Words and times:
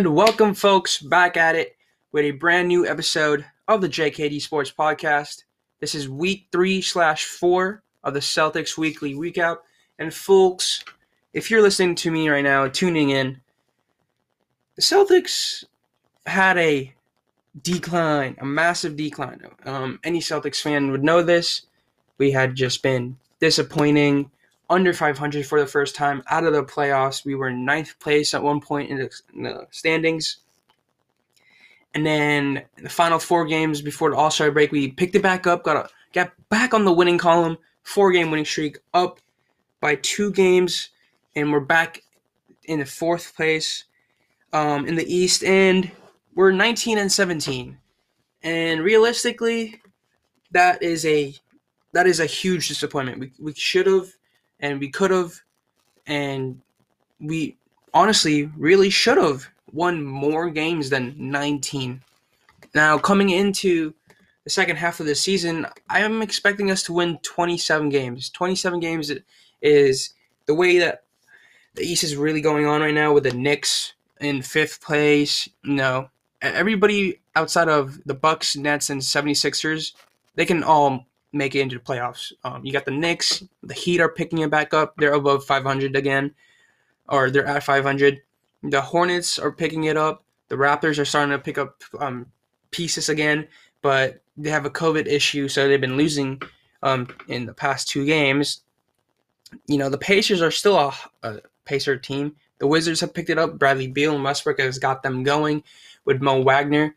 And 0.00 0.14
welcome, 0.14 0.54
folks, 0.54 0.98
back 0.98 1.36
at 1.36 1.56
it 1.56 1.76
with 2.10 2.24
a 2.24 2.30
brand 2.30 2.68
new 2.68 2.86
episode 2.86 3.44
of 3.68 3.82
the 3.82 3.88
JKD 3.90 4.40
Sports 4.40 4.72
Podcast. 4.72 5.44
This 5.78 5.94
is 5.94 6.08
week 6.08 6.46
three 6.50 6.80
slash 6.80 7.26
four 7.26 7.82
of 8.02 8.14
the 8.14 8.20
Celtics 8.20 8.78
Weekly 8.78 9.12
Recap. 9.12 9.58
And, 9.98 10.14
folks, 10.14 10.82
if 11.34 11.50
you're 11.50 11.60
listening 11.60 11.96
to 11.96 12.10
me 12.10 12.30
right 12.30 12.42
now, 12.42 12.66
tuning 12.66 13.10
in, 13.10 13.42
the 14.74 14.80
Celtics 14.80 15.64
had 16.24 16.56
a 16.56 16.94
decline, 17.60 18.38
a 18.40 18.46
massive 18.46 18.96
decline. 18.96 19.42
Um, 19.66 20.00
any 20.02 20.20
Celtics 20.20 20.62
fan 20.62 20.92
would 20.92 21.04
know 21.04 21.22
this. 21.22 21.66
We 22.16 22.30
had 22.30 22.54
just 22.54 22.82
been 22.82 23.18
disappointing 23.38 24.30
under 24.70 24.94
500 24.94 25.44
for 25.44 25.60
the 25.60 25.66
first 25.66 25.96
time 25.96 26.22
out 26.28 26.44
of 26.44 26.52
the 26.52 26.62
playoffs. 26.62 27.24
We 27.24 27.34
were 27.34 27.50
ninth 27.50 27.98
place 27.98 28.32
at 28.32 28.42
one 28.42 28.60
point 28.60 28.88
in 28.88 28.98
the, 28.98 29.10
in 29.34 29.42
the 29.42 29.66
standings. 29.70 30.38
And 31.92 32.06
then 32.06 32.62
the 32.80 32.88
final 32.88 33.18
four 33.18 33.44
games 33.44 33.82
before 33.82 34.10
the 34.10 34.16
All 34.16 34.30
Star 34.30 34.52
break, 34.52 34.70
we 34.70 34.92
picked 34.92 35.16
it 35.16 35.22
back 35.22 35.48
up, 35.48 35.64
got 35.64 35.76
a, 35.76 35.88
got 36.12 36.30
back 36.48 36.72
on 36.72 36.84
the 36.84 36.92
winning 36.92 37.18
column, 37.18 37.58
four 37.82 38.12
game 38.12 38.30
winning 38.30 38.46
streak, 38.46 38.78
up 38.94 39.18
by 39.80 39.96
two 39.96 40.30
games, 40.30 40.90
and 41.34 41.50
we're 41.50 41.58
back 41.58 42.02
in 42.64 42.78
the 42.78 42.86
fourth 42.86 43.34
place 43.34 43.84
um, 44.52 44.86
in 44.86 44.94
the 44.94 45.12
East. 45.12 45.42
And 45.42 45.90
we're 46.36 46.52
19 46.52 46.98
and 46.98 47.10
17, 47.10 47.76
and 48.44 48.80
realistically, 48.82 49.80
that 50.52 50.80
is 50.80 51.04
a 51.06 51.34
that 51.92 52.06
is 52.06 52.20
a 52.20 52.26
huge 52.26 52.68
disappointment. 52.68 53.18
We 53.18 53.32
we 53.40 53.52
should 53.54 53.88
have 53.88 54.12
and 54.60 54.80
we 54.80 54.88
could 54.88 55.10
have, 55.10 55.40
and 56.06 56.60
we 57.20 57.56
honestly 57.92 58.50
really 58.56 58.90
should 58.90 59.18
have 59.18 59.48
won 59.72 60.04
more 60.04 60.50
games 60.50 60.90
than 60.90 61.14
19. 61.18 62.02
Now, 62.74 62.98
coming 62.98 63.30
into 63.30 63.94
the 64.44 64.50
second 64.50 64.76
half 64.76 65.00
of 65.00 65.06
the 65.06 65.14
season, 65.14 65.66
I 65.88 66.00
am 66.00 66.22
expecting 66.22 66.70
us 66.70 66.82
to 66.84 66.92
win 66.92 67.18
27 67.22 67.88
games. 67.88 68.30
27 68.30 68.80
games 68.80 69.12
is 69.60 70.14
the 70.46 70.54
way 70.54 70.78
that 70.78 71.04
the 71.74 71.82
East 71.82 72.04
is 72.04 72.16
really 72.16 72.40
going 72.40 72.66
on 72.66 72.80
right 72.80 72.94
now 72.94 73.12
with 73.12 73.24
the 73.24 73.32
Knicks 73.32 73.94
in 74.20 74.42
fifth 74.42 74.82
place. 74.82 75.48
No, 75.64 76.10
everybody 76.42 77.20
outside 77.36 77.68
of 77.68 78.02
the 78.04 78.14
Bucks, 78.14 78.56
Nets, 78.56 78.90
and 78.90 79.00
76ers, 79.00 79.92
they 80.34 80.44
can 80.44 80.62
all 80.62 81.06
make 81.32 81.54
it 81.54 81.60
into 81.60 81.76
the 81.76 81.84
playoffs. 81.84 82.32
Um, 82.44 82.64
you 82.64 82.72
got 82.72 82.84
the 82.84 82.90
Knicks, 82.90 83.44
the 83.62 83.74
Heat 83.74 84.00
are 84.00 84.08
picking 84.08 84.38
it 84.38 84.50
back 84.50 84.74
up. 84.74 84.94
They're 84.96 85.14
above 85.14 85.44
500 85.44 85.96
again, 85.96 86.34
or 87.08 87.30
they're 87.30 87.46
at 87.46 87.62
500. 87.62 88.20
The 88.62 88.80
Hornets 88.80 89.38
are 89.38 89.52
picking 89.52 89.84
it 89.84 89.96
up. 89.96 90.24
The 90.48 90.56
Raptors 90.56 90.98
are 90.98 91.04
starting 91.04 91.30
to 91.30 91.38
pick 91.38 91.58
up 91.58 91.82
um, 91.98 92.26
pieces 92.70 93.08
again, 93.08 93.46
but 93.82 94.22
they 94.36 94.50
have 94.50 94.66
a 94.66 94.70
COVID 94.70 95.06
issue, 95.06 95.48
so 95.48 95.68
they've 95.68 95.80
been 95.80 95.96
losing 95.96 96.42
um, 96.82 97.08
in 97.28 97.46
the 97.46 97.54
past 97.54 97.88
two 97.88 98.04
games. 98.04 98.62
You 99.66 99.78
know, 99.78 99.88
the 99.88 99.98
Pacers 99.98 100.42
are 100.42 100.50
still 100.50 100.76
a, 100.76 100.94
a 101.22 101.40
Pacer 101.64 101.96
team. 101.96 102.34
The 102.58 102.66
Wizards 102.66 103.00
have 103.00 103.14
picked 103.14 103.30
it 103.30 103.38
up. 103.38 103.58
Bradley 103.58 103.88
Beal 103.88 104.14
and 104.14 104.24
Westbrook 104.24 104.58
has 104.60 104.78
got 104.78 105.02
them 105.02 105.22
going 105.22 105.62
with 106.04 106.20
Mo 106.20 106.42
Wagner. 106.42 106.94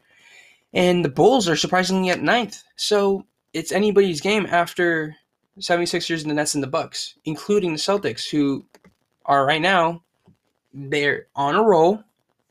And 0.73 1.05
the 1.05 1.09
Bulls 1.09 1.47
are 1.47 1.55
surprisingly 1.55 2.09
at 2.09 2.21
ninth. 2.21 2.63
So 2.75 3.25
it's 3.53 3.71
anybody's 3.71 4.21
game 4.21 4.47
after 4.49 5.15
76ers 5.59 6.21
and 6.21 6.31
the 6.31 6.35
Nets 6.35 6.55
and 6.55 6.63
the 6.63 6.67
Bucks, 6.67 7.15
including 7.25 7.71
the 7.71 7.79
Celtics, 7.79 8.29
who 8.29 8.65
are 9.25 9.45
right 9.45 9.61
now 9.61 10.03
they're 10.73 11.27
on 11.35 11.55
a 11.55 11.63
roll. 11.63 12.03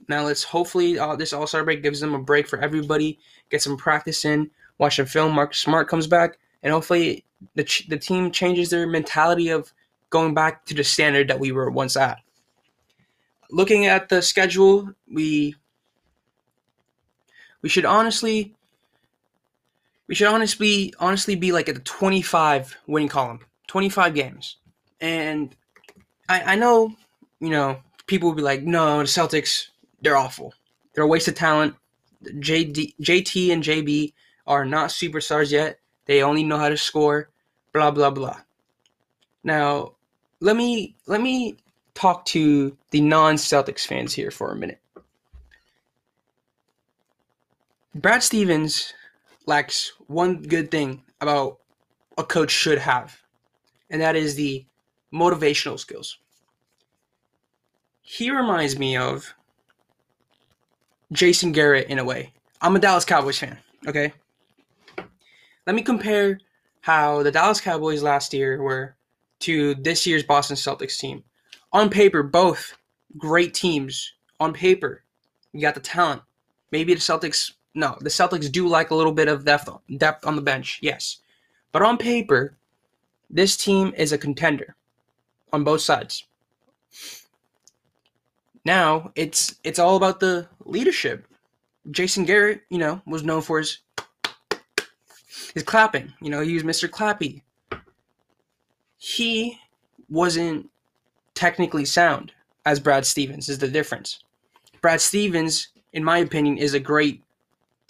Now 0.08 0.24
let's 0.24 0.44
hopefully 0.44 0.98
uh, 0.98 1.16
this 1.16 1.32
All 1.32 1.46
Star 1.46 1.64
break 1.64 1.82
gives 1.82 2.00
them 2.00 2.14
a 2.14 2.18
break 2.18 2.46
for 2.46 2.58
everybody, 2.60 3.18
get 3.50 3.62
some 3.62 3.76
practice 3.76 4.24
in, 4.24 4.50
watch 4.78 4.96
some 4.96 5.06
film. 5.06 5.32
Marcus 5.32 5.58
Smart 5.58 5.88
comes 5.88 6.06
back, 6.06 6.38
and 6.62 6.72
hopefully 6.72 7.24
the 7.54 7.64
ch- 7.64 7.88
the 7.88 7.98
team 7.98 8.30
changes 8.30 8.70
their 8.70 8.86
mentality 8.86 9.48
of 9.48 9.72
going 10.10 10.34
back 10.34 10.64
to 10.66 10.74
the 10.74 10.84
standard 10.84 11.28
that 11.28 11.40
we 11.40 11.52
were 11.52 11.70
once 11.70 11.96
at. 11.96 12.18
Looking 13.50 13.86
at 13.86 14.08
the 14.08 14.22
schedule, 14.22 14.90
we 15.10 15.54
we 17.62 17.68
should 17.68 17.84
honestly 17.84 18.54
we 20.08 20.14
should 20.14 20.28
honestly 20.28 20.92
honestly 20.98 21.34
be 21.34 21.52
like 21.52 21.68
at 21.68 21.74
the 21.74 21.80
25 21.80 22.76
winning 22.86 23.08
column. 23.08 23.40
25 23.68 24.14
games. 24.14 24.56
And 25.00 25.54
I, 26.28 26.52
I 26.52 26.56
know 26.56 26.94
you 27.40 27.50
know 27.50 27.80
people 28.06 28.28
will 28.28 28.36
be 28.36 28.42
like 28.42 28.62
no 28.62 28.98
the 28.98 29.04
celtics 29.04 29.68
they're 30.00 30.16
awful. 30.16 30.52
They're 30.94 31.04
a 31.04 31.08
waste 31.08 31.28
of 31.28 31.34
talent. 31.34 31.74
JD, 32.24 32.94
jt 33.00 33.52
and 33.52 33.62
jb 33.62 34.12
are 34.46 34.64
not 34.64 34.90
superstars 34.90 35.50
yet. 35.50 35.78
They 36.06 36.22
only 36.22 36.44
know 36.44 36.58
how 36.58 36.68
to 36.68 36.76
score. 36.76 37.30
Blah 37.72 37.92
blah 37.92 38.10
blah. 38.10 38.40
Now 39.44 39.94
let 40.40 40.56
me 40.56 40.96
let 41.06 41.20
me 41.20 41.56
talk 41.94 42.24
to 42.24 42.76
the 42.90 43.00
non-celtics 43.00 43.86
fans 43.86 44.14
here 44.14 44.30
for 44.30 44.50
a 44.50 44.56
minute. 44.56 44.80
Brad 47.94 48.22
stevens 48.22 48.94
lacks 49.46 49.92
one 50.06 50.42
good 50.42 50.70
thing 50.70 51.02
about 51.20 51.58
a 52.18 52.24
coach 52.24 52.50
should 52.50 52.78
have, 52.78 53.16
and 53.90 54.00
that 54.00 54.16
is 54.16 54.34
the 54.34 54.66
motivational 55.12 55.78
skills. 55.78 56.18
He 58.00 58.30
reminds 58.30 58.78
me 58.78 58.96
of 58.96 59.34
Jason 61.12 61.52
Garrett 61.52 61.88
in 61.88 61.98
a 61.98 62.04
way. 62.04 62.32
I'm 62.60 62.76
a 62.76 62.78
Dallas 62.78 63.04
Cowboys 63.04 63.38
fan, 63.38 63.58
okay? 63.86 64.12
Let 65.66 65.76
me 65.76 65.82
compare 65.82 66.40
how 66.80 67.22
the 67.22 67.30
Dallas 67.30 67.60
Cowboys 67.60 68.02
last 68.02 68.34
year 68.34 68.60
were 68.60 68.96
to 69.40 69.74
this 69.76 70.06
year's 70.06 70.22
Boston 70.22 70.56
Celtics 70.56 70.98
team. 70.98 71.24
On 71.72 71.88
paper, 71.88 72.22
both 72.22 72.76
great 73.16 73.54
teams. 73.54 74.12
On 74.40 74.52
paper, 74.52 75.04
you 75.52 75.60
got 75.60 75.74
the 75.74 75.80
talent. 75.80 76.22
Maybe 76.70 76.94
the 76.94 77.00
Celtics 77.00 77.52
no, 77.74 77.96
the 78.00 78.10
Celtics 78.10 78.50
do 78.50 78.68
like 78.68 78.90
a 78.90 78.94
little 78.94 79.12
bit 79.12 79.28
of 79.28 79.44
depth 79.44 79.68
depth 79.96 80.26
on 80.26 80.36
the 80.36 80.42
bench, 80.42 80.78
yes. 80.82 81.18
But 81.72 81.82
on 81.82 81.96
paper, 81.96 82.56
this 83.30 83.56
team 83.56 83.94
is 83.96 84.12
a 84.12 84.18
contender 84.18 84.76
on 85.52 85.64
both 85.64 85.80
sides. 85.80 86.24
Now 88.64 89.10
it's 89.14 89.56
it's 89.64 89.78
all 89.78 89.96
about 89.96 90.20
the 90.20 90.48
leadership. 90.64 91.26
Jason 91.90 92.24
Garrett, 92.24 92.62
you 92.68 92.78
know, 92.78 93.02
was 93.06 93.24
known 93.24 93.42
for 93.42 93.58
his 93.58 93.78
his 95.54 95.62
clapping. 95.62 96.12
You 96.20 96.30
know, 96.30 96.40
he 96.40 96.54
was 96.54 96.62
Mr. 96.62 96.88
Clappy. 96.88 97.42
He 98.98 99.58
wasn't 100.08 100.70
technically 101.34 101.84
sound 101.84 102.32
as 102.64 102.78
Brad 102.78 103.04
Stevens 103.04 103.48
is 103.48 103.58
the 103.58 103.68
difference. 103.68 104.20
Brad 104.80 105.00
Stevens, 105.00 105.68
in 105.92 106.04
my 106.04 106.18
opinion, 106.18 106.58
is 106.58 106.74
a 106.74 106.80
great 106.80 107.22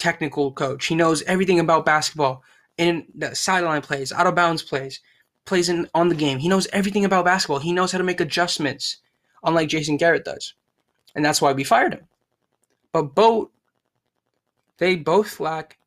technical 0.03 0.51
coach. 0.51 0.85
He 0.87 0.95
knows 0.95 1.23
everything 1.23 1.61
about 1.61 1.85
basketball 1.85 2.43
in 2.77 3.05
the 3.15 3.33
sideline 3.33 3.81
plays, 3.81 4.11
out 4.11 4.27
of 4.27 4.35
bounds 4.35 4.61
plays, 4.61 4.99
plays 5.45 5.69
in 5.69 5.87
on 5.95 6.09
the 6.09 6.15
game. 6.15 6.39
He 6.39 6.49
knows 6.49 6.67
everything 6.73 7.05
about 7.05 7.23
basketball. 7.23 7.59
He 7.59 7.71
knows 7.71 7.93
how 7.93 7.99
to 7.99 8.03
make 8.03 8.19
adjustments, 8.19 8.97
unlike 9.45 9.69
Jason 9.69 9.95
Garrett 9.95 10.25
does. 10.25 10.55
And 11.15 11.23
that's 11.23 11.41
why 11.41 11.53
we 11.53 11.63
fired 11.63 11.93
him. 11.93 12.05
But 12.91 13.15
both 13.15 13.47
they 14.77 14.97
both 14.97 15.39
lack 15.39 15.77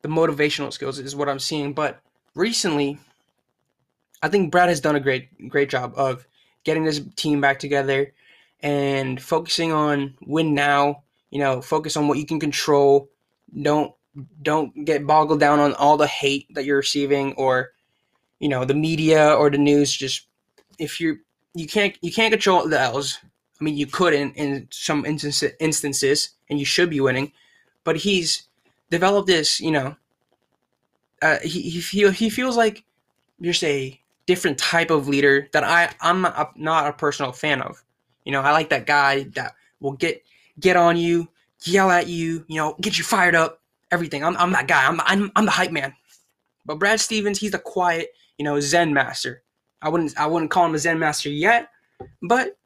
the 0.00 0.08
motivational 0.08 0.72
skills 0.72 0.98
is 0.98 1.14
what 1.14 1.28
I'm 1.28 1.38
seeing. 1.38 1.74
But 1.74 2.00
recently, 2.34 2.98
I 4.22 4.28
think 4.28 4.50
Brad 4.50 4.70
has 4.70 4.80
done 4.80 4.96
a 4.96 5.00
great 5.00 5.48
great 5.50 5.68
job 5.68 5.92
of 5.96 6.26
getting 6.64 6.84
this 6.84 7.02
team 7.16 7.42
back 7.42 7.58
together 7.58 8.14
and 8.60 9.20
focusing 9.20 9.72
on 9.72 10.14
win 10.22 10.54
now, 10.54 11.02
you 11.30 11.38
know, 11.38 11.60
focus 11.60 11.98
on 11.98 12.08
what 12.08 12.16
you 12.16 12.24
can 12.24 12.40
control 12.40 13.11
don't 13.60 13.92
don't 14.42 14.84
get 14.84 15.06
boggled 15.06 15.40
down 15.40 15.58
on 15.58 15.74
all 15.74 15.96
the 15.96 16.06
hate 16.06 16.46
that 16.54 16.64
you're 16.64 16.76
receiving 16.76 17.32
or 17.34 17.72
you 18.38 18.48
know 18.48 18.64
the 18.64 18.74
media 18.74 19.34
or 19.34 19.50
the 19.50 19.58
news 19.58 19.92
just 19.92 20.26
if 20.78 21.00
you 21.00 21.18
you 21.54 21.66
can't 21.66 21.96
you 22.00 22.12
can't 22.12 22.32
control 22.32 22.66
the 22.68 22.80
L's. 22.80 23.18
I 23.60 23.64
mean, 23.64 23.76
you 23.76 23.86
could 23.86 24.14
in, 24.14 24.32
in 24.32 24.66
some 24.70 25.06
instance, 25.06 25.44
instances, 25.60 26.30
and 26.50 26.58
you 26.58 26.64
should 26.64 26.90
be 26.90 27.00
winning. 27.00 27.32
But 27.84 27.96
he's 27.96 28.48
developed 28.90 29.28
this, 29.28 29.60
you 29.60 29.70
know. 29.70 29.96
Uh, 31.20 31.38
he 31.42 31.62
he, 31.62 31.80
feel, 31.80 32.10
he 32.10 32.28
feels 32.28 32.56
like 32.56 32.84
just 33.40 33.62
a 33.62 33.98
different 34.26 34.58
type 34.58 34.90
of 34.90 35.08
leader 35.08 35.48
that 35.52 35.62
I 35.62 35.94
I'm 36.00 36.22
not, 36.22 36.58
not 36.58 36.88
a 36.88 36.92
personal 36.92 37.32
fan 37.32 37.62
of. 37.62 37.82
You 38.24 38.32
know, 38.32 38.40
I 38.40 38.50
like 38.52 38.70
that 38.70 38.86
guy 38.86 39.24
that 39.34 39.54
will 39.80 39.92
get 39.92 40.24
get 40.58 40.76
on 40.76 40.96
you, 40.96 41.28
yell 41.64 41.90
at 41.90 42.06
you, 42.06 42.44
you 42.48 42.56
know, 42.56 42.76
get 42.80 42.98
you 42.98 43.04
fired 43.04 43.34
up, 43.34 43.60
everything. 43.90 44.24
I'm, 44.24 44.36
I'm 44.36 44.52
that 44.52 44.68
guy. 44.68 44.86
I'm, 44.86 45.00
I'm, 45.04 45.30
I'm 45.36 45.44
the 45.44 45.50
hype 45.50 45.72
man. 45.72 45.94
But 46.64 46.78
Brad 46.78 47.00
Stevens, 47.00 47.38
he's 47.38 47.50
the 47.50 47.58
quiet, 47.58 48.10
you 48.38 48.44
know, 48.44 48.60
Zen 48.60 48.92
master. 48.92 49.42
I 49.82 49.88
wouldn't 49.88 50.16
I 50.18 50.26
wouldn't 50.26 50.50
call 50.50 50.66
him 50.66 50.74
a 50.74 50.78
Zen 50.78 50.98
master 50.98 51.28
yet, 51.28 51.68
but 52.22 52.56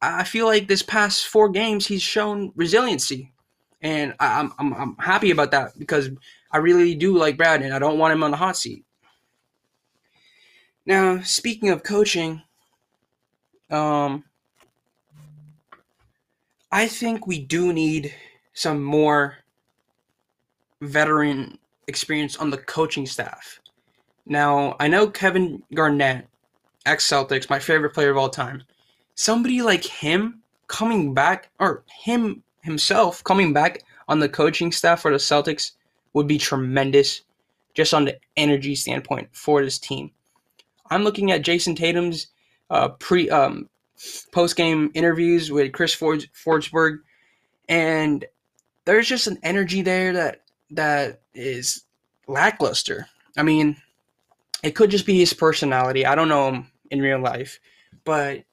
I 0.00 0.24
feel 0.24 0.46
like 0.46 0.66
this 0.66 0.82
past 0.82 1.26
four 1.26 1.50
games 1.50 1.86
he's 1.86 2.02
shown 2.02 2.52
resiliency, 2.56 3.32
and 3.82 4.14
I, 4.18 4.40
am 4.40 4.52
I'm 4.58 4.72
I'm 4.72 4.96
happy 4.96 5.30
about 5.30 5.50
that 5.50 5.78
because 5.78 6.08
I 6.50 6.58
really 6.58 6.94
do 6.94 7.16
like 7.16 7.36
Brad, 7.36 7.60
and 7.60 7.74
I 7.74 7.78
don't 7.78 7.98
want 7.98 8.14
him 8.14 8.22
on 8.22 8.30
the 8.30 8.38
hot 8.38 8.56
seat. 8.56 8.84
Now, 10.86 11.20
speaking 11.20 11.68
of 11.68 11.82
coaching, 11.82 12.42
um, 13.70 14.24
I 16.70 16.86
think 16.86 17.26
we 17.26 17.38
do 17.38 17.72
need 17.72 18.14
some 18.52 18.82
more 18.82 19.38
veteran 20.82 21.58
experience 21.86 22.36
on 22.36 22.50
the 22.50 22.58
coaching 22.58 23.06
staff. 23.06 23.60
Now, 24.26 24.76
I 24.78 24.88
know 24.88 25.08
Kevin 25.08 25.62
Garnett, 25.72 26.26
ex 26.84 27.08
Celtics, 27.08 27.48
my 27.48 27.58
favorite 27.58 27.94
player 27.94 28.10
of 28.10 28.18
all 28.18 28.28
time. 28.28 28.62
Somebody 29.14 29.62
like 29.62 29.84
him 29.84 30.42
coming 30.66 31.14
back, 31.14 31.50
or 31.58 31.84
him 32.02 32.42
himself 32.60 33.24
coming 33.24 33.54
back 33.54 33.82
on 34.06 34.18
the 34.18 34.28
coaching 34.28 34.70
staff 34.70 35.00
for 35.00 35.10
the 35.10 35.16
Celtics 35.16 35.72
would 36.12 36.26
be 36.26 36.36
tremendous 36.36 37.22
just 37.72 37.94
on 37.94 38.04
the 38.04 38.18
energy 38.36 38.74
standpoint 38.74 39.28
for 39.32 39.64
this 39.64 39.78
team. 39.78 40.10
I'm 40.90 41.02
looking 41.02 41.30
at 41.30 41.42
Jayson 41.42 41.74
Tatum's 41.74 42.26
uh, 42.68 42.88
pre 42.88 43.30
um, 43.30 43.68
post 44.32 44.56
game 44.56 44.90
interviews 44.94 45.50
with 45.50 45.72
Chris 45.72 45.94
Ford- 45.94 46.28
Forsberg, 46.34 46.98
and 47.68 48.24
there's 48.84 49.08
just 49.08 49.26
an 49.26 49.38
energy 49.42 49.82
there 49.82 50.12
that 50.12 50.42
that 50.70 51.20
is 51.34 51.84
lackluster. 52.26 53.06
I 53.36 53.42
mean, 53.42 53.76
it 54.62 54.74
could 54.74 54.90
just 54.90 55.06
be 55.06 55.18
his 55.18 55.32
personality. 55.32 56.04
I 56.06 56.14
don't 56.14 56.28
know 56.28 56.48
him 56.48 56.70
in 56.90 57.00
real 57.00 57.20
life, 57.20 57.60
but 58.04 58.44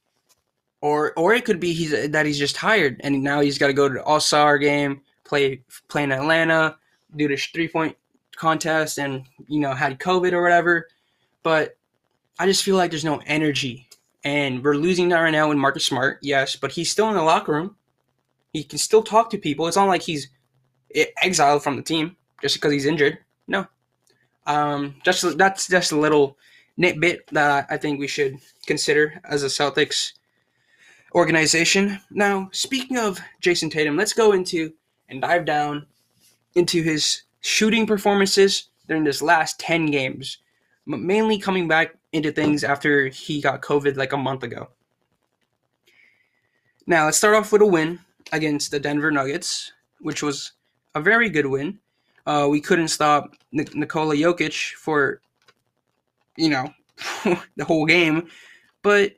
or 0.82 1.14
or 1.18 1.34
it 1.34 1.46
could 1.46 1.60
be 1.60 1.74
he's 1.74 2.12
that 2.12 2.26
he's 2.26 2.38
just 2.38 2.56
tired 2.56 3.02
and 3.04 3.24
now 3.24 3.40
he's 3.42 3.58
got 3.58 3.68
to 3.68 3.74
go 3.74 3.88
to 3.88 3.96
the 3.96 4.04
All 4.04 4.20
Star 4.20 4.58
game, 4.58 5.02
play 5.24 5.62
play 5.88 6.04
in 6.04 6.12
Atlanta, 6.12 6.78
do 7.16 7.28
the 7.28 7.38
three 7.38 7.68
point 7.68 7.96
contest, 8.36 9.00
and 9.00 9.26
you 9.48 9.60
know 9.60 9.74
had 9.74 10.00
COVID 10.00 10.34
or 10.34 10.42
whatever. 10.42 10.88
But 11.44 11.78
I 12.38 12.46
just 12.46 12.64
feel 12.64 12.76
like 12.76 12.92
there's 12.92 13.06
no 13.06 13.22
energy, 13.26 13.88
and 14.26 14.64
we're 14.64 14.76
losing 14.76 15.08
now 15.08 15.52
in 15.52 15.60
Marcus 15.60 15.86
Smart. 15.86 16.18
Yes, 16.22 16.58
but 16.58 16.72
he's 16.72 16.92
still 16.92 17.08
in 17.08 17.16
the 17.16 17.22
locker 17.22 17.54
room. 17.54 17.78
He 18.52 18.64
can 18.64 18.80
still 18.80 19.04
talk 19.04 19.30
to 19.30 19.38
people. 19.38 19.68
It's 19.68 19.78
not 19.78 19.88
like 19.88 20.02
he's 20.02 20.30
exiled 21.22 21.64
from 21.64 21.78
the 21.78 21.82
team 21.84 22.18
just 22.42 22.56
because 22.56 22.74
he's 22.74 22.86
injured. 22.86 23.20
No, 23.48 23.68
um, 24.48 24.96
just 25.06 25.38
that's 25.38 25.68
just 25.68 25.92
a 25.92 26.00
little 26.00 26.38
nitbit 26.78 27.28
that 27.32 27.68
I 27.70 27.78
think 27.78 28.00
we 28.00 28.08
should 28.08 28.38
consider 28.66 29.22
as 29.24 29.44
a 29.44 29.48
Celtics 29.48 30.14
organization. 31.14 32.00
Now, 32.10 32.50
speaking 32.52 32.98
of 32.98 33.20
Jayson 33.42 33.70
Tatum, 33.70 33.96
let's 33.96 34.14
go 34.14 34.34
into 34.34 34.74
and 35.08 35.22
dive 35.22 35.46
down 35.46 35.86
into 36.56 36.82
his 36.82 37.24
shooting 37.42 37.86
performances 37.86 38.70
during 38.88 39.04
this 39.04 39.22
last 39.22 39.60
10 39.60 39.88
games, 39.88 40.40
mainly 40.86 41.38
coming 41.38 41.68
back 41.68 41.96
into 42.14 42.32
things 42.32 42.64
after 42.64 43.08
he 43.08 43.42
got 43.42 43.62
COVID 43.62 43.98
like 43.98 44.14
a 44.14 44.18
month 44.18 44.44
ago. 44.44 44.70
Now, 46.88 47.06
let's 47.06 47.18
start 47.18 47.36
off 47.36 47.52
with 47.52 47.62
a 47.62 47.66
win 47.66 48.00
against 48.32 48.72
the 48.72 48.80
Denver 48.80 49.12
Nuggets, 49.12 49.72
which 50.00 50.22
was 50.22 50.54
a 50.94 51.02
very 51.02 51.30
good 51.30 51.48
win. 51.48 51.80
Uh, 52.26 52.48
we 52.50 52.62
couldn't 52.62 52.88
stop 52.90 53.36
Nikola 53.52 54.16
Jokic 54.16 54.74
for, 54.74 55.22
you 56.38 56.50
know, 56.50 56.72
the 57.56 57.66
whole 57.66 57.86
game, 57.86 58.28
but 58.82 59.14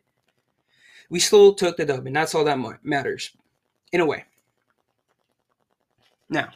we 1.09 1.19
still 1.19 1.53
took 1.53 1.77
the 1.77 1.85
dub, 1.85 2.05
and 2.05 2.15
that's 2.15 2.35
all 2.35 2.43
that 2.43 2.59
matters, 2.83 3.31
in 3.91 4.01
a 4.01 4.05
way. 4.05 4.25
Now, 6.29 6.49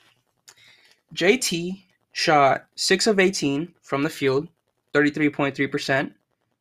JT 1.14 1.84
shot 2.12 2.66
6 2.76 3.08
of 3.08 3.20
18 3.20 3.74
from 3.82 4.04
the 4.04 4.10
field, 4.10 4.48
33.3%. 4.94 6.14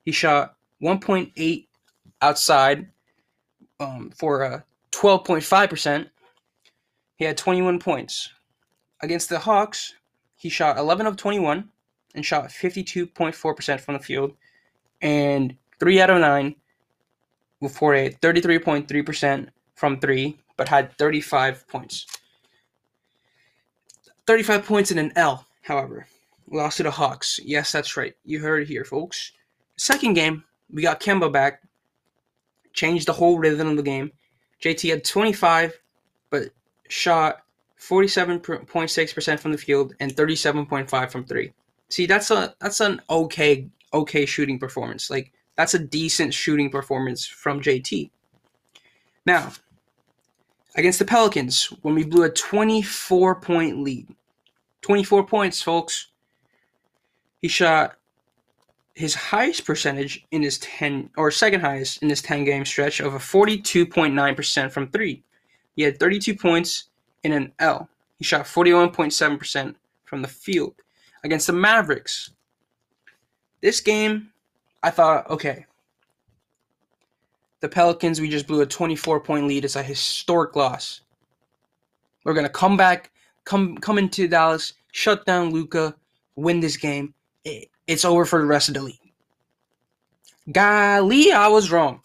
He 0.03 0.13
shot 0.13 0.57
1.8 0.83 1.67
outside 2.23 2.89
um, 3.79 4.11
for 4.17 4.43
a 4.43 4.65
12.5%. 4.93 6.09
He 7.17 7.25
had 7.25 7.37
21 7.37 7.79
points. 7.79 8.31
Against 9.03 9.29
the 9.29 9.39
Hawks, 9.39 9.95
he 10.37 10.49
shot 10.49 10.79
11 10.79 11.07
of 11.07 11.17
21 11.17 11.69
and 12.15 12.25
shot 12.25 12.49
52.4% 12.49 13.81
from 13.81 13.95
the 13.95 14.01
field 14.01 14.33
and 15.03 15.57
3 15.79 16.01
out 16.01 16.11
of 16.11 16.21
9 16.21 16.55
for 17.71 17.95
a 17.95 18.11
33.3% 18.11 19.49
from 19.75 20.01
3, 20.01 20.39
but 20.57 20.69
had 20.69 20.97
35 20.99 21.67
points. 21.69 22.07
35 24.27 24.65
points 24.65 24.91
in 24.91 24.99
an 24.99 25.13
L, 25.17 25.47
however. 25.63 26.07
Lost 26.51 26.79
to 26.79 26.83
the 26.83 26.91
Hawks. 26.91 27.39
Yes, 27.45 27.71
that's 27.73 27.97
right. 27.97 28.15
You 28.25 28.41
heard 28.41 28.63
it 28.63 28.69
here, 28.69 28.85
folks. 28.85 29.33
Second 29.77 30.15
game, 30.15 30.45
we 30.71 30.83
got 30.83 31.01
Kemba 31.01 31.33
back. 31.33 31.63
Changed 32.73 33.07
the 33.07 33.13
whole 33.13 33.39
rhythm 33.39 33.69
of 33.69 33.77
the 33.77 33.83
game. 33.83 34.13
JT 34.63 34.91
had 34.91 35.05
25, 35.05 35.81
but 36.29 36.51
shot 36.89 37.43
47.6% 37.81 39.41
from 39.41 39.53
the 39.53 39.59
field 39.59 39.95
and 40.01 40.15
37.5 40.15 41.11
from 41.11 41.25
3. 41.25 41.53
See, 41.89 42.07
that's 42.07 42.31
a 42.31 42.55
that's 42.61 42.81
an 42.81 43.01
okay 43.11 43.69
okay 43.93 44.27
shooting 44.27 44.59
performance. 44.59 45.11
Like 45.11 45.33
that's 45.57 45.75
a 45.75 45.79
decent 45.79 46.33
shooting 46.33 46.71
performance 46.71 47.27
from 47.27 47.61
JT. 47.61 48.11
Now, 49.27 49.53
against 50.77 51.01
the 51.01 51.05
Pelicans, 51.05 51.67
when 51.83 51.95
we 51.95 52.05
blew 52.05 52.25
a 52.25 52.31
24 52.31 53.41
point 53.41 53.79
lead, 53.79 54.07
24 54.83 55.27
points, 55.27 55.61
folks, 55.61 56.10
he 57.43 57.49
shot 57.49 57.97
his 58.95 59.15
highest 59.15 59.65
percentage 59.65 60.27
in 60.31 60.43
his 60.43 60.59
10 60.59 61.11
or 61.17 61.31
second 61.31 61.61
highest 61.61 62.03
in 62.03 62.09
his 62.09 62.23
10 62.23 62.45
game 62.45 62.65
stretch 62.65 63.01
of 63.01 63.15
a 63.15 63.19
42.9% 63.19 64.71
from 64.71 64.89
3. 64.89 65.23
He 65.77 65.83
had 65.83 65.99
32 65.99 66.35
points 66.35 66.89
in 67.23 67.33
an 67.33 67.53
L. 67.59 67.89
He 68.19 68.25
shot 68.25 68.45
41.7% 68.45 69.75
from 70.05 70.23
the 70.23 70.29
field 70.29 70.75
against 71.25 71.47
the 71.47 71.53
Mavericks. 71.53 72.33
This 73.63 73.81
game, 73.81 74.31
I 74.83 74.91
thought, 74.91 75.29
okay, 75.31 75.67
the 77.61 77.69
Pelicans, 77.69 78.21
we 78.21 78.29
just 78.29 78.47
blew 78.47 78.63
a 78.63 78.67
24 78.67 79.21
point 79.21 79.47
lead. 79.47 79.65
It's 79.65 79.77
a 79.77 79.83
historic 79.83 80.57
loss. 80.57 81.03
We're 82.25 82.35
gonna 82.35 82.49
come 82.49 82.77
back, 82.77 83.11
come 83.45 83.77
come 83.79 83.99
into 83.99 84.29
Dallas, 84.29 84.75
shut 84.93 85.25
down 85.25 85.51
Luka, 85.51 85.95
win 86.37 86.61
this 86.61 86.77
game. 86.77 87.15
It, 87.45 87.69
it's 87.87 88.05
over 88.05 88.25
for 88.25 88.41
the 88.41 88.47
rest 88.47 88.69
of 88.69 88.75
the 88.75 88.83
league. 88.83 89.13
Golly, 90.53 91.33
I 91.33 91.49
was 91.49 91.71
wrong 91.71 92.01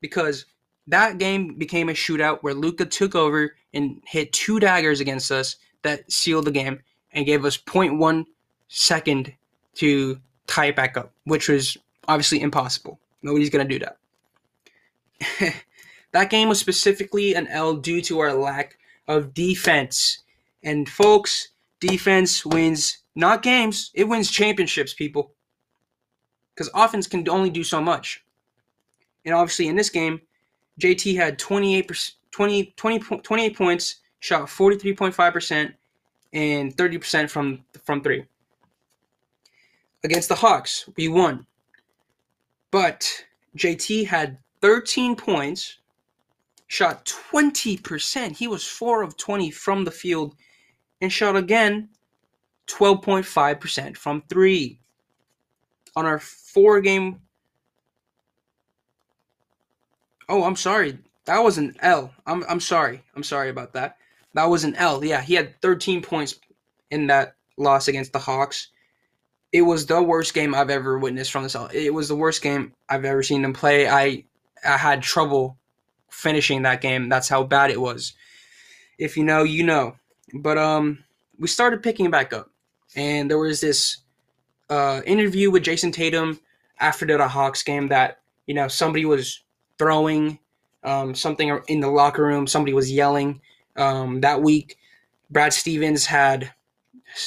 because 0.00 0.46
that 0.86 1.18
game 1.18 1.54
became 1.54 1.88
a 1.88 1.92
shootout 1.92 2.42
where 2.42 2.54
Luka 2.54 2.84
took 2.84 3.14
over 3.14 3.54
and 3.72 4.02
hit 4.06 4.32
two 4.32 4.58
daggers 4.58 5.00
against 5.00 5.30
us 5.30 5.56
that 5.82 6.10
sealed 6.10 6.44
the 6.44 6.50
game 6.50 6.80
and 7.12 7.26
gave 7.26 7.44
us 7.44 7.56
0.1 7.56 8.24
second 8.68 9.32
to 9.74 10.20
tie 10.46 10.66
it 10.66 10.76
back 10.76 10.96
up, 10.96 11.12
which 11.24 11.48
was 11.48 11.76
obviously 12.08 12.40
impossible. 12.40 12.98
Nobody's 13.22 13.50
going 13.50 13.66
to 13.66 13.78
do 13.78 13.84
that. 15.38 15.54
that 16.12 16.30
game 16.30 16.48
was 16.48 16.58
specifically 16.58 17.34
an 17.34 17.46
L 17.48 17.74
due 17.74 18.02
to 18.02 18.18
our 18.18 18.32
lack 18.32 18.76
of 19.08 19.34
defense. 19.34 20.22
And 20.62 20.88
folks, 20.88 21.48
defense 21.80 22.44
wins 22.44 22.98
not 23.14 23.42
games, 23.42 23.90
it 23.94 24.08
wins 24.08 24.30
championships, 24.30 24.94
people. 24.94 25.32
Because 26.54 26.70
offense 26.74 27.06
can 27.06 27.28
only 27.28 27.50
do 27.50 27.64
so 27.64 27.80
much. 27.80 28.24
And 29.24 29.34
obviously, 29.34 29.68
in 29.68 29.76
this 29.76 29.90
game, 29.90 30.20
JT 30.80 31.16
had 31.16 31.38
28, 31.38 31.90
20, 32.30 32.74
20, 32.76 32.98
28 32.98 33.56
points, 33.56 33.96
shot 34.20 34.48
43.5%, 34.48 35.72
and 36.32 36.76
30% 36.76 37.30
from, 37.30 37.64
from 37.84 38.02
three. 38.02 38.24
Against 40.04 40.28
the 40.28 40.34
Hawks, 40.34 40.88
we 40.96 41.08
won. 41.08 41.46
But 42.70 43.08
JT 43.56 44.06
had 44.06 44.38
13 44.62 45.14
points, 45.14 45.78
shot 46.66 47.04
20%. 47.04 48.36
He 48.36 48.48
was 48.48 48.66
4 48.66 49.02
of 49.02 49.16
20 49.16 49.50
from 49.50 49.84
the 49.84 49.90
field, 49.90 50.34
and 51.00 51.12
shot 51.12 51.36
again 51.36 51.90
12.5% 52.72 53.96
from 53.96 54.22
three. 54.28 54.78
On 55.94 56.06
our 56.06 56.18
four 56.18 56.80
game 56.80 57.20
Oh, 60.28 60.44
I'm 60.44 60.56
sorry. 60.56 60.98
That 61.26 61.40
was 61.40 61.58
an 61.58 61.76
L. 61.80 62.10
I'm 62.26 62.42
I'm 62.48 62.60
sorry. 62.60 63.02
I'm 63.14 63.22
sorry 63.22 63.50
about 63.50 63.74
that. 63.74 63.98
That 64.34 64.46
was 64.46 64.64
an 64.64 64.74
L. 64.76 65.04
Yeah, 65.04 65.20
he 65.20 65.34
had 65.34 65.60
13 65.60 66.00
points 66.00 66.38
in 66.90 67.08
that 67.08 67.36
loss 67.58 67.88
against 67.88 68.14
the 68.14 68.18
Hawks. 68.18 68.68
It 69.52 69.60
was 69.60 69.84
the 69.84 70.02
worst 70.02 70.32
game 70.32 70.54
I've 70.54 70.70
ever 70.70 70.98
witnessed 70.98 71.30
from 71.30 71.42
this. 71.42 71.54
It 71.74 71.92
was 71.92 72.08
the 72.08 72.16
worst 72.16 72.40
game 72.40 72.72
I've 72.88 73.04
ever 73.04 73.22
seen 73.22 73.42
them 73.42 73.52
play. 73.52 73.88
I 73.88 74.24
I 74.64 74.78
had 74.78 75.02
trouble 75.02 75.58
finishing 76.10 76.62
that 76.62 76.80
game. 76.80 77.10
That's 77.10 77.28
how 77.28 77.44
bad 77.44 77.70
it 77.70 77.80
was. 77.80 78.14
If 78.98 79.16
you 79.16 79.24
know, 79.24 79.42
you 79.42 79.64
know. 79.64 79.96
But 80.32 80.56
um, 80.56 81.04
we 81.38 81.46
started 81.46 81.82
picking 81.82 82.10
back 82.10 82.32
up, 82.32 82.50
and 82.96 83.30
there 83.30 83.38
was 83.38 83.60
this 83.60 83.98
uh, 84.70 85.02
interview 85.04 85.50
with 85.50 85.64
Jayson 85.64 85.92
Tatum 85.92 86.40
after 86.78 87.06
the 87.06 87.28
Hawks 87.28 87.62
game 87.62 87.88
that 87.88 88.20
you 88.46 88.54
know 88.54 88.68
somebody 88.68 89.04
was 89.04 89.42
throwing 89.78 90.38
um, 90.84 91.14
something 91.14 91.60
in 91.68 91.80
the 91.80 91.90
locker 91.90 92.22
room. 92.22 92.46
Somebody 92.46 92.72
was 92.72 92.90
yelling. 92.90 93.40
Um, 93.76 94.20
that 94.20 94.42
week, 94.42 94.78
Brad 95.30 95.52
Stevens 95.52 96.06
had 96.06 96.52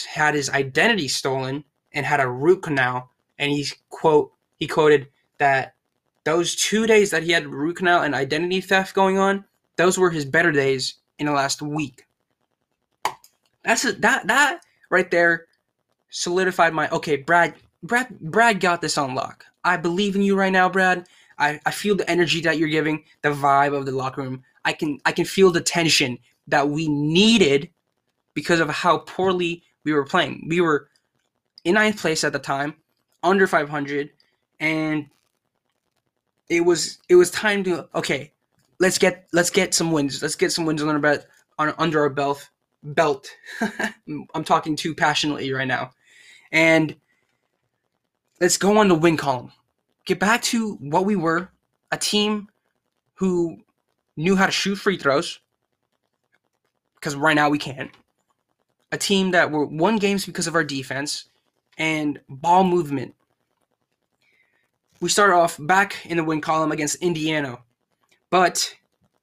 had 0.07 0.35
his 0.35 0.49
identity 0.49 1.07
stolen 1.07 1.63
and 1.93 2.05
had 2.05 2.19
a 2.19 2.29
root 2.29 2.63
canal, 2.63 3.11
and 3.37 3.51
he 3.51 3.67
quote 3.89 4.31
he 4.57 4.67
quoted 4.67 5.07
that 5.37 5.75
those 6.23 6.55
two 6.55 6.87
days 6.87 7.11
that 7.11 7.23
he 7.23 7.31
had 7.31 7.47
root 7.47 7.77
canal 7.77 8.01
and 8.01 8.15
identity 8.15 8.61
theft 8.61 8.95
going 8.95 9.17
on, 9.17 9.45
those 9.75 9.97
were 9.97 10.09
his 10.09 10.25
better 10.25 10.51
days 10.51 10.95
in 11.19 11.27
the 11.27 11.31
last 11.31 11.61
week. 11.61 12.05
That's 13.63 13.85
a, 13.85 13.93
that 13.93 14.27
that 14.27 14.61
right 14.89 15.09
there 15.09 15.45
solidified 16.15 16.73
my 16.73 16.89
okay, 16.89 17.17
Brad. 17.17 17.55
Brad 17.83 18.07
Brad 18.19 18.59
got 18.59 18.81
this 18.81 18.97
on 18.97 19.15
lock. 19.15 19.45
I 19.63 19.77
believe 19.77 20.15
in 20.15 20.21
you 20.21 20.35
right 20.35 20.51
now, 20.51 20.69
Brad. 20.69 21.07
I, 21.37 21.59
I 21.65 21.71
feel 21.71 21.95
the 21.95 22.09
energy 22.09 22.39
that 22.41 22.57
you're 22.57 22.69
giving, 22.69 23.03
the 23.21 23.29
vibe 23.29 23.75
of 23.75 23.85
the 23.85 23.91
locker 23.91 24.21
room. 24.21 24.43
I 24.63 24.73
can 24.73 24.99
I 25.05 25.11
can 25.11 25.25
feel 25.25 25.51
the 25.51 25.61
tension 25.61 26.17
that 26.47 26.69
we 26.69 26.87
needed 26.87 27.69
because 28.33 28.59
of 28.59 28.69
how 28.69 28.99
poorly 28.99 29.63
we 29.83 29.93
were 29.93 30.05
playing. 30.05 30.45
We 30.47 30.61
were 30.61 30.87
in 31.65 31.73
ninth 31.75 31.99
place 31.99 32.23
at 32.23 32.33
the 32.33 32.39
time, 32.39 32.75
under 33.21 33.47
500, 33.47 34.11
and 34.59 35.07
it 36.49 36.61
was 36.61 36.99
it 37.09 37.15
was 37.15 37.29
time 37.29 37.63
to 37.65 37.89
okay, 37.93 38.31
let's 38.79 38.97
get 38.97 39.27
let's 39.33 39.49
get 39.49 39.73
some 39.73 39.91
wins. 39.91 40.21
Let's 40.21 40.35
get 40.35 40.53
some 40.53 40.65
wins 40.65 40.81
under 40.81 40.93
our 40.93 40.99
belt. 40.99 41.25
On, 41.59 41.73
under 41.77 42.01
our 42.01 42.09
belt. 42.09 42.49
Belt. 42.83 43.27
I'm 44.35 44.43
talking 44.43 44.75
too 44.75 44.93
passionately 44.93 45.51
right 45.51 45.67
now, 45.67 45.91
and 46.55 46.95
let's 48.41 48.57
go 48.57 48.79
on 48.79 48.87
the 48.87 48.95
win 48.95 49.17
column. 49.17 49.51
Get 50.05 50.19
back 50.19 50.41
to 50.43 50.73
what 50.75 51.05
we 51.05 51.15
were, 51.15 51.49
a 51.91 51.97
team 51.97 52.47
who 53.15 53.57
knew 54.17 54.35
how 54.35 54.47
to 54.47 54.51
shoot 54.51 54.77
free 54.77 54.97
throws. 54.97 55.39
Because 56.95 57.15
right 57.15 57.35
now 57.35 57.49
we 57.49 57.59
can't. 57.59 57.91
A 58.91 58.97
team 58.97 59.31
that 59.31 59.51
were 59.51 59.65
won 59.65 59.97
games 59.97 60.25
because 60.25 60.47
of 60.47 60.55
our 60.55 60.63
defense 60.63 61.25
and 61.77 62.19
ball 62.29 62.63
movement 62.63 63.13
we 65.01 65.09
start 65.09 65.31
off 65.31 65.57
back 65.59 66.05
in 66.05 66.17
the 66.17 66.23
win 66.23 66.41
column 66.41 66.71
against 66.71 66.95
Indiana, 66.95 67.59
but 68.29 68.75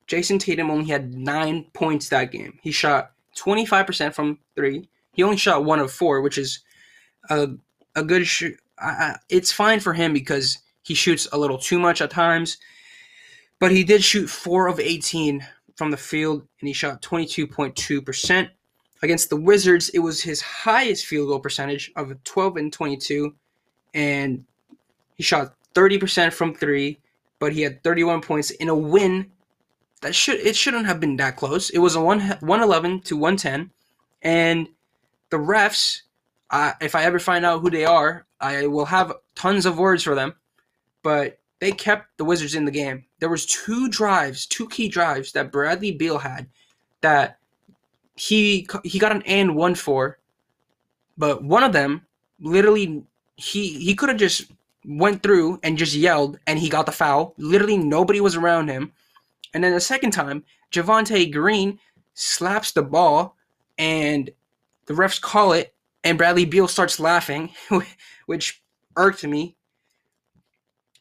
Jayson 0.06 0.38
Tatum 0.38 0.70
only 0.70 0.84
had 0.84 1.14
nine 1.14 1.64
points 1.72 2.08
that 2.10 2.30
game. 2.30 2.58
He 2.62 2.70
shot 2.70 3.12
25% 3.36 4.14
from 4.14 4.38
three. 4.54 4.88
He 5.12 5.22
only 5.22 5.36
shot 5.36 5.64
one 5.64 5.78
of 5.78 5.90
four, 5.90 6.20
which 6.20 6.38
is 6.38 6.60
a, 7.30 7.48
a 7.94 8.02
good 8.02 8.26
shoot. 8.26 8.58
It's 9.28 9.52
fine 9.52 9.80
for 9.80 9.92
him 9.92 10.12
because 10.12 10.58
he 10.82 10.94
shoots 10.94 11.28
a 11.32 11.38
little 11.38 11.58
too 11.58 11.78
much 11.78 12.00
at 12.00 12.10
times, 12.10 12.58
but 13.58 13.70
he 13.70 13.84
did 13.84 14.02
shoot 14.02 14.28
four 14.28 14.66
of 14.66 14.80
18 14.80 15.46
from 15.76 15.90
the 15.90 15.96
field 15.96 16.40
and 16.60 16.68
he 16.68 16.72
shot 16.72 17.02
22.2%. 17.02 18.48
Against 19.02 19.30
the 19.30 19.36
Wizards, 19.36 19.88
it 19.90 19.98
was 19.98 20.22
his 20.22 20.40
highest 20.40 21.06
field 21.06 21.28
goal 21.28 21.40
percentage 21.40 21.90
of 21.96 22.22
12 22.22 22.56
and 22.56 22.72
22, 22.72 23.34
and 23.94 24.44
he 25.16 25.24
shot 25.24 25.54
30% 25.74 26.32
from 26.32 26.54
three, 26.54 27.00
but 27.40 27.52
he 27.52 27.62
had 27.62 27.82
31 27.82 28.20
points 28.20 28.50
in 28.50 28.68
a 28.68 28.74
win 28.76 29.30
that 30.02 30.14
should 30.14 30.40
it 30.40 30.54
shouldn't 30.54 30.86
have 30.86 31.00
been 31.00 31.16
that 31.16 31.36
close. 31.36 31.70
It 31.70 31.78
was 31.78 31.94
a 31.94 32.00
one 32.00 32.20
111 32.20 33.00
to 33.02 33.16
110, 33.16 33.70
and 34.20 34.68
the 35.30 35.38
refs. 35.38 36.02
If 36.52 36.94
I 36.94 37.04
ever 37.04 37.18
find 37.18 37.44
out 37.44 37.60
who 37.60 37.70
they 37.70 37.84
are, 37.84 38.26
I 38.40 38.66
will 38.66 38.84
have 38.84 39.12
tons 39.34 39.66
of 39.66 39.78
words 39.78 40.02
for 40.02 40.14
them. 40.14 40.34
But 41.02 41.38
they 41.60 41.72
kept 41.72 42.18
the 42.18 42.24
Wizards 42.24 42.54
in 42.54 42.64
the 42.64 42.70
game. 42.70 43.04
There 43.20 43.28
was 43.28 43.46
two 43.46 43.88
drives, 43.88 44.46
two 44.46 44.68
key 44.68 44.88
drives 44.88 45.32
that 45.32 45.52
Bradley 45.52 45.92
Beal 45.92 46.18
had 46.18 46.48
that 47.00 47.38
he 48.16 48.66
he 48.84 48.98
got 48.98 49.12
an 49.12 49.22
and 49.22 49.54
one 49.54 49.74
for, 49.74 50.18
but 51.16 51.42
one 51.42 51.62
of 51.62 51.72
them 51.72 52.06
literally 52.40 53.04
he 53.36 53.78
he 53.78 53.94
could 53.94 54.08
have 54.08 54.18
just 54.18 54.50
went 54.84 55.22
through 55.22 55.60
and 55.62 55.78
just 55.78 55.94
yelled 55.94 56.38
and 56.46 56.58
he 56.58 56.68
got 56.68 56.86
the 56.86 56.92
foul. 56.92 57.34
Literally 57.38 57.78
nobody 57.78 58.20
was 58.20 58.36
around 58.36 58.68
him. 58.68 58.92
And 59.54 59.62
then 59.62 59.72
the 59.72 59.80
second 59.80 60.10
time, 60.10 60.44
Javonte 60.72 61.32
Green 61.32 61.78
slaps 62.14 62.72
the 62.72 62.82
ball 62.82 63.36
and 63.78 64.30
the 64.86 64.94
refs 64.94 65.20
call 65.20 65.52
it 65.52 65.71
and 66.04 66.18
Bradley 66.18 66.44
Beal 66.44 66.68
starts 66.68 67.00
laughing, 67.00 67.50
which 68.26 68.62
irked 68.96 69.24
me. 69.24 69.56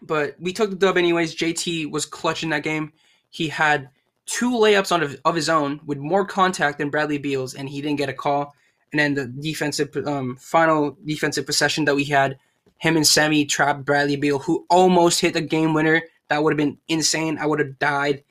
But 0.01 0.36
we 0.39 0.53
took 0.53 0.70
the 0.70 0.75
dub 0.75 0.98
anyways. 0.98 1.36
JT 1.36 1.91
was 1.91 2.05
clutch 2.05 2.43
in 2.43 2.50
that 2.50 2.63
game. 2.63 2.91
He 3.29 3.48
had 3.48 3.89
two 4.25 4.51
layups 4.51 4.91
on 4.91 5.17
of 5.25 5.36
his 5.36 5.50
own 5.50 5.79
with 5.86 5.98
more 5.98 6.25
contact 6.25 6.77
than 6.77 6.89
Bradley 6.89 7.17
Beal's, 7.17 7.53
and 7.53 7.70
he 7.70 7.81
didn't 7.81 7.98
get 7.98 8.10
a 8.10 8.13
call. 8.13 8.53
And 8.91 9.00
then 9.00 9.13
the 9.13 9.27
defensive 9.27 9.96
um, 10.05 10.36
final 10.38 10.98
defensive 11.05 11.46
possession 11.46 11.86
that 11.86 11.96
we 11.96 12.05
had 12.05 12.38
him 12.77 12.98
and 12.98 13.05
Semi 13.05 13.46
trapped 13.46 13.86
Bradley 13.86 14.15
Beal, 14.15 14.39
who 14.39 14.65
almost 14.70 15.22
hit 15.22 15.34
the 15.34 15.41
game 15.41 15.74
winner. 15.74 16.01
That 16.29 16.43
would 16.43 16.53
have 16.53 16.58
been 16.58 16.79
insane. 16.88 17.38
I 17.38 17.46
would 17.46 17.60
have 17.60 17.77
died. 17.77 18.24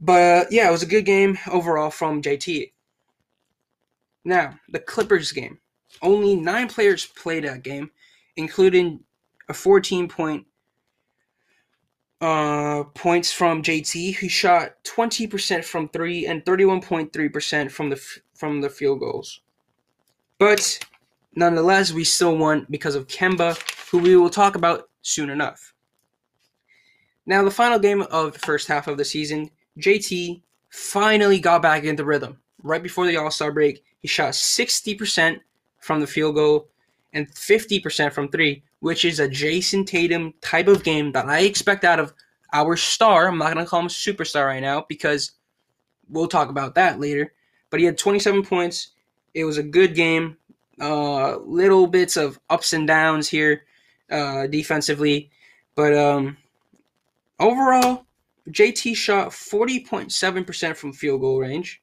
But 0.00 0.52
yeah, 0.52 0.68
it 0.68 0.72
was 0.72 0.82
a 0.82 0.86
good 0.86 1.06
game 1.06 1.38
overall 1.50 1.90
from 1.90 2.22
JT. 2.22 2.72
Now, 4.24 4.58
the 4.68 4.80
Clippers 4.80 5.32
game. 5.32 5.58
Only 6.02 6.36
nine 6.36 6.68
players 6.68 7.06
played 7.06 7.44
that 7.44 7.62
game, 7.62 7.90
including 8.36 9.00
a 9.48 9.54
14 9.54 10.08
point 10.08 10.46
uh, 12.20 12.84
points 12.94 13.32
from 13.32 13.62
JT, 13.62 14.14
who 14.16 14.28
shot 14.28 14.74
20% 14.84 15.64
from 15.64 15.88
three 15.88 16.26
and 16.26 16.44
31.3% 16.44 17.70
from 17.70 17.90
the 17.90 18.00
from 18.34 18.60
the 18.60 18.70
field 18.70 19.00
goals. 19.00 19.40
But 20.38 20.78
Nonetheless, 21.36 21.92
we 21.92 22.04
still 22.04 22.36
won 22.36 22.66
because 22.70 22.94
of 22.94 23.06
Kemba, 23.06 23.56
who 23.90 23.98
we 23.98 24.16
will 24.16 24.30
talk 24.30 24.56
about 24.56 24.88
soon 25.02 25.30
enough. 25.30 25.74
Now, 27.26 27.44
the 27.44 27.50
final 27.50 27.78
game 27.78 28.02
of 28.02 28.32
the 28.32 28.38
first 28.40 28.66
half 28.66 28.88
of 28.88 28.98
the 28.98 29.04
season, 29.04 29.50
JT 29.78 30.42
finally 30.70 31.38
got 31.38 31.62
back 31.62 31.84
into 31.84 32.04
rhythm. 32.04 32.38
Right 32.62 32.82
before 32.82 33.06
the 33.06 33.16
All 33.16 33.30
Star 33.30 33.52
break, 33.52 33.84
he 34.00 34.08
shot 34.08 34.32
60% 34.32 35.38
from 35.78 36.00
the 36.00 36.06
field 36.06 36.34
goal 36.34 36.68
and 37.12 37.30
50% 37.34 38.12
from 38.12 38.28
three, 38.28 38.62
which 38.80 39.04
is 39.04 39.20
a 39.20 39.28
Jayson 39.28 39.84
Tatum 39.86 40.34
type 40.40 40.68
of 40.68 40.84
game 40.84 41.12
that 41.12 41.26
I 41.26 41.40
expect 41.40 41.84
out 41.84 42.00
of 42.00 42.12
our 42.52 42.76
star. 42.76 43.28
I'm 43.28 43.38
not 43.38 43.52
going 43.52 43.64
to 43.64 43.68
call 43.68 43.80
him 43.80 43.86
a 43.86 43.88
superstar 43.88 44.46
right 44.46 44.60
now 44.62 44.84
because 44.88 45.32
we'll 46.08 46.28
talk 46.28 46.48
about 46.48 46.74
that 46.74 47.00
later. 47.00 47.32
But 47.70 47.80
he 47.80 47.86
had 47.86 47.98
27 47.98 48.44
points. 48.44 48.88
It 49.34 49.44
was 49.44 49.58
a 49.58 49.62
good 49.62 49.94
game 49.94 50.36
uh, 50.80 51.36
little 51.38 51.86
bits 51.86 52.16
of 52.16 52.40
ups 52.48 52.72
and 52.72 52.86
downs 52.86 53.28
here 53.28 53.64
uh, 54.10 54.46
defensively, 54.46 55.30
but 55.74 55.94
um, 55.94 56.36
overall, 57.38 58.06
JT 58.48 58.96
shot 58.96 59.28
40.7% 59.28 60.76
from 60.76 60.92
field 60.92 61.20
goal 61.20 61.38
range 61.38 61.82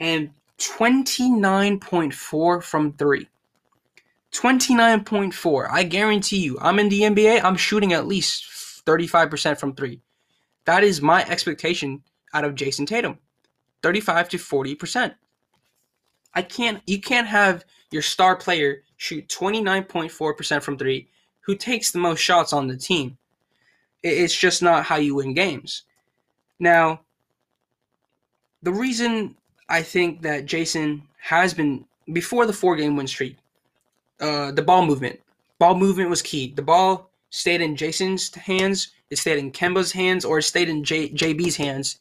and 0.00 0.30
29.4 0.58 2.62
from 2.62 2.92
three. 2.94 3.28
29.4. 4.32 5.68
I 5.70 5.84
guarantee 5.84 6.38
you, 6.38 6.58
I'm 6.60 6.78
in 6.78 6.88
the 6.88 7.02
NBA, 7.02 7.42
I'm 7.42 7.56
shooting 7.56 7.92
at 7.92 8.06
least 8.06 8.84
35% 8.84 9.58
from 9.58 9.74
three. 9.74 10.00
That 10.64 10.84
is 10.84 11.00
my 11.00 11.24
expectation 11.24 12.02
out 12.34 12.44
of 12.44 12.54
Jayson 12.54 12.86
Tatum. 12.86 13.18
35 13.82 14.28
to 14.30 14.36
40%. 14.36 15.14
I 16.34 16.42
can't 16.42 16.82
you 16.86 17.00
can't 17.00 17.26
have 17.26 17.64
your 17.90 18.02
star 18.02 18.36
player 18.36 18.82
shoot 18.96 19.26
29.4% 19.28 20.62
from 20.62 20.76
three, 20.76 21.08
who 21.40 21.56
takes 21.56 21.90
the 21.90 21.98
most 21.98 22.20
shots 22.20 22.52
on 22.52 22.66
the 22.66 22.76
team. 22.76 23.16
It's 24.02 24.36
just 24.36 24.62
not 24.62 24.84
how 24.84 24.96
you 24.96 25.14
win 25.14 25.34
games. 25.34 25.84
Now, 26.60 27.00
the 28.62 28.72
reason 28.72 29.36
I 29.68 29.82
think 29.82 30.22
that 30.22 30.46
Jayson 30.46 31.02
has 31.20 31.54
been 31.54 31.84
before 32.12 32.46
the 32.46 32.52
four 32.52 32.76
game 32.76 32.96
win 32.96 33.06
streak, 33.06 33.36
uh, 34.20 34.52
the 34.52 34.62
ball 34.62 34.84
movement. 34.84 35.20
Ball 35.58 35.76
movement 35.76 36.10
was 36.10 36.22
key. 36.22 36.52
The 36.54 36.62
ball 36.62 37.10
stayed 37.30 37.60
in 37.60 37.76
Jayson's 37.76 38.34
hands, 38.34 38.92
it 39.10 39.18
stayed 39.18 39.38
in 39.38 39.52
Kemba's 39.52 39.92
hands, 39.92 40.24
or 40.24 40.38
it 40.38 40.44
stayed 40.44 40.68
in 40.68 40.84
J- 40.84 41.10
JB's 41.10 41.56
hands 41.56 41.98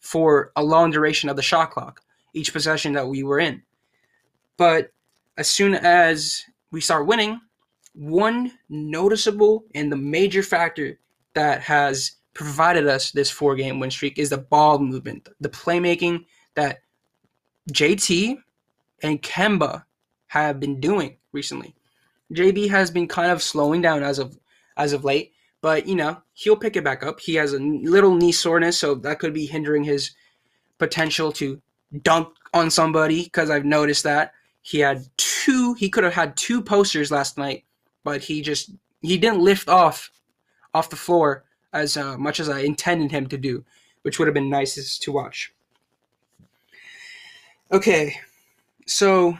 for 0.00 0.52
a 0.56 0.62
long 0.62 0.90
duration 0.90 1.28
of 1.28 1.36
the 1.36 1.42
shot 1.42 1.70
clock, 1.70 2.02
each 2.34 2.52
possession 2.52 2.92
that 2.92 3.08
we 3.08 3.22
were 3.22 3.40
in. 3.40 3.62
But 4.56 4.92
as 5.36 5.48
soon 5.48 5.74
as 5.74 6.42
we 6.70 6.80
start 6.80 7.06
winning, 7.06 7.40
one 7.94 8.52
noticeable 8.68 9.64
and 9.74 9.90
the 9.90 9.96
major 9.96 10.42
factor 10.42 10.98
that 11.34 11.62
has 11.62 12.12
provided 12.34 12.86
us 12.86 13.10
this 13.10 13.30
four 13.30 13.54
game 13.54 13.80
win 13.80 13.90
streak 13.90 14.18
is 14.18 14.30
the 14.30 14.38
ball 14.38 14.78
movement, 14.78 15.28
the 15.40 15.48
playmaking 15.48 16.24
that 16.54 16.80
JT 17.72 18.38
and 19.02 19.22
Kemba 19.22 19.84
have 20.28 20.60
been 20.60 20.80
doing 20.80 21.16
recently. 21.32 21.74
JB 22.32 22.68
has 22.70 22.90
been 22.90 23.08
kind 23.08 23.30
of 23.30 23.42
slowing 23.42 23.82
down 23.82 24.02
as 24.02 24.18
of 24.18 24.38
as 24.76 24.92
of 24.92 25.04
late, 25.04 25.32
but 25.60 25.86
you 25.86 25.94
know 25.94 26.22
he'll 26.34 26.56
pick 26.56 26.76
it 26.76 26.84
back 26.84 27.02
up. 27.02 27.20
He 27.20 27.34
has 27.34 27.52
a 27.52 27.58
little 27.58 28.14
knee 28.14 28.32
soreness, 28.32 28.78
so 28.78 28.94
that 28.96 29.18
could 29.18 29.32
be 29.32 29.46
hindering 29.46 29.84
his 29.84 30.12
potential 30.78 31.32
to 31.32 31.60
dunk 32.02 32.28
on 32.52 32.70
somebody. 32.70 33.24
Because 33.24 33.50
I've 33.50 33.64
noticed 33.64 34.04
that 34.04 34.32
he 34.62 34.80
had 34.80 35.06
two. 35.16 35.74
He 35.74 35.88
could 35.88 36.04
have 36.04 36.14
had 36.14 36.36
two 36.36 36.62
posters 36.62 37.10
last 37.10 37.38
night, 37.38 37.64
but 38.04 38.22
he 38.22 38.42
just 38.42 38.70
he 39.02 39.18
didn't 39.18 39.40
lift 39.40 39.68
off 39.68 40.10
off 40.74 40.90
the 40.90 40.96
floor 40.96 41.44
as 41.72 41.96
uh, 41.96 42.16
much 42.16 42.40
as 42.40 42.48
I 42.48 42.60
intended 42.60 43.10
him 43.10 43.26
to 43.28 43.38
do, 43.38 43.64
which 44.02 44.18
would 44.18 44.26
have 44.28 44.34
been 44.34 44.50
nicest 44.50 45.02
to 45.02 45.12
watch. 45.12 45.52
Okay, 47.72 48.16
so 48.86 49.36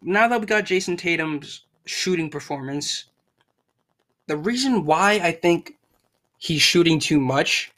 now 0.00 0.28
that 0.28 0.40
we 0.40 0.46
got 0.46 0.64
Jayson 0.64 0.96
Tatum's 0.96 1.64
shooting 1.86 2.30
performance, 2.30 3.06
the 4.28 4.36
reason 4.36 4.84
why 4.84 5.14
I 5.14 5.32
think 5.32 5.76
he's 6.38 6.62
shooting 6.62 7.00
too 7.00 7.18
much 7.18 7.72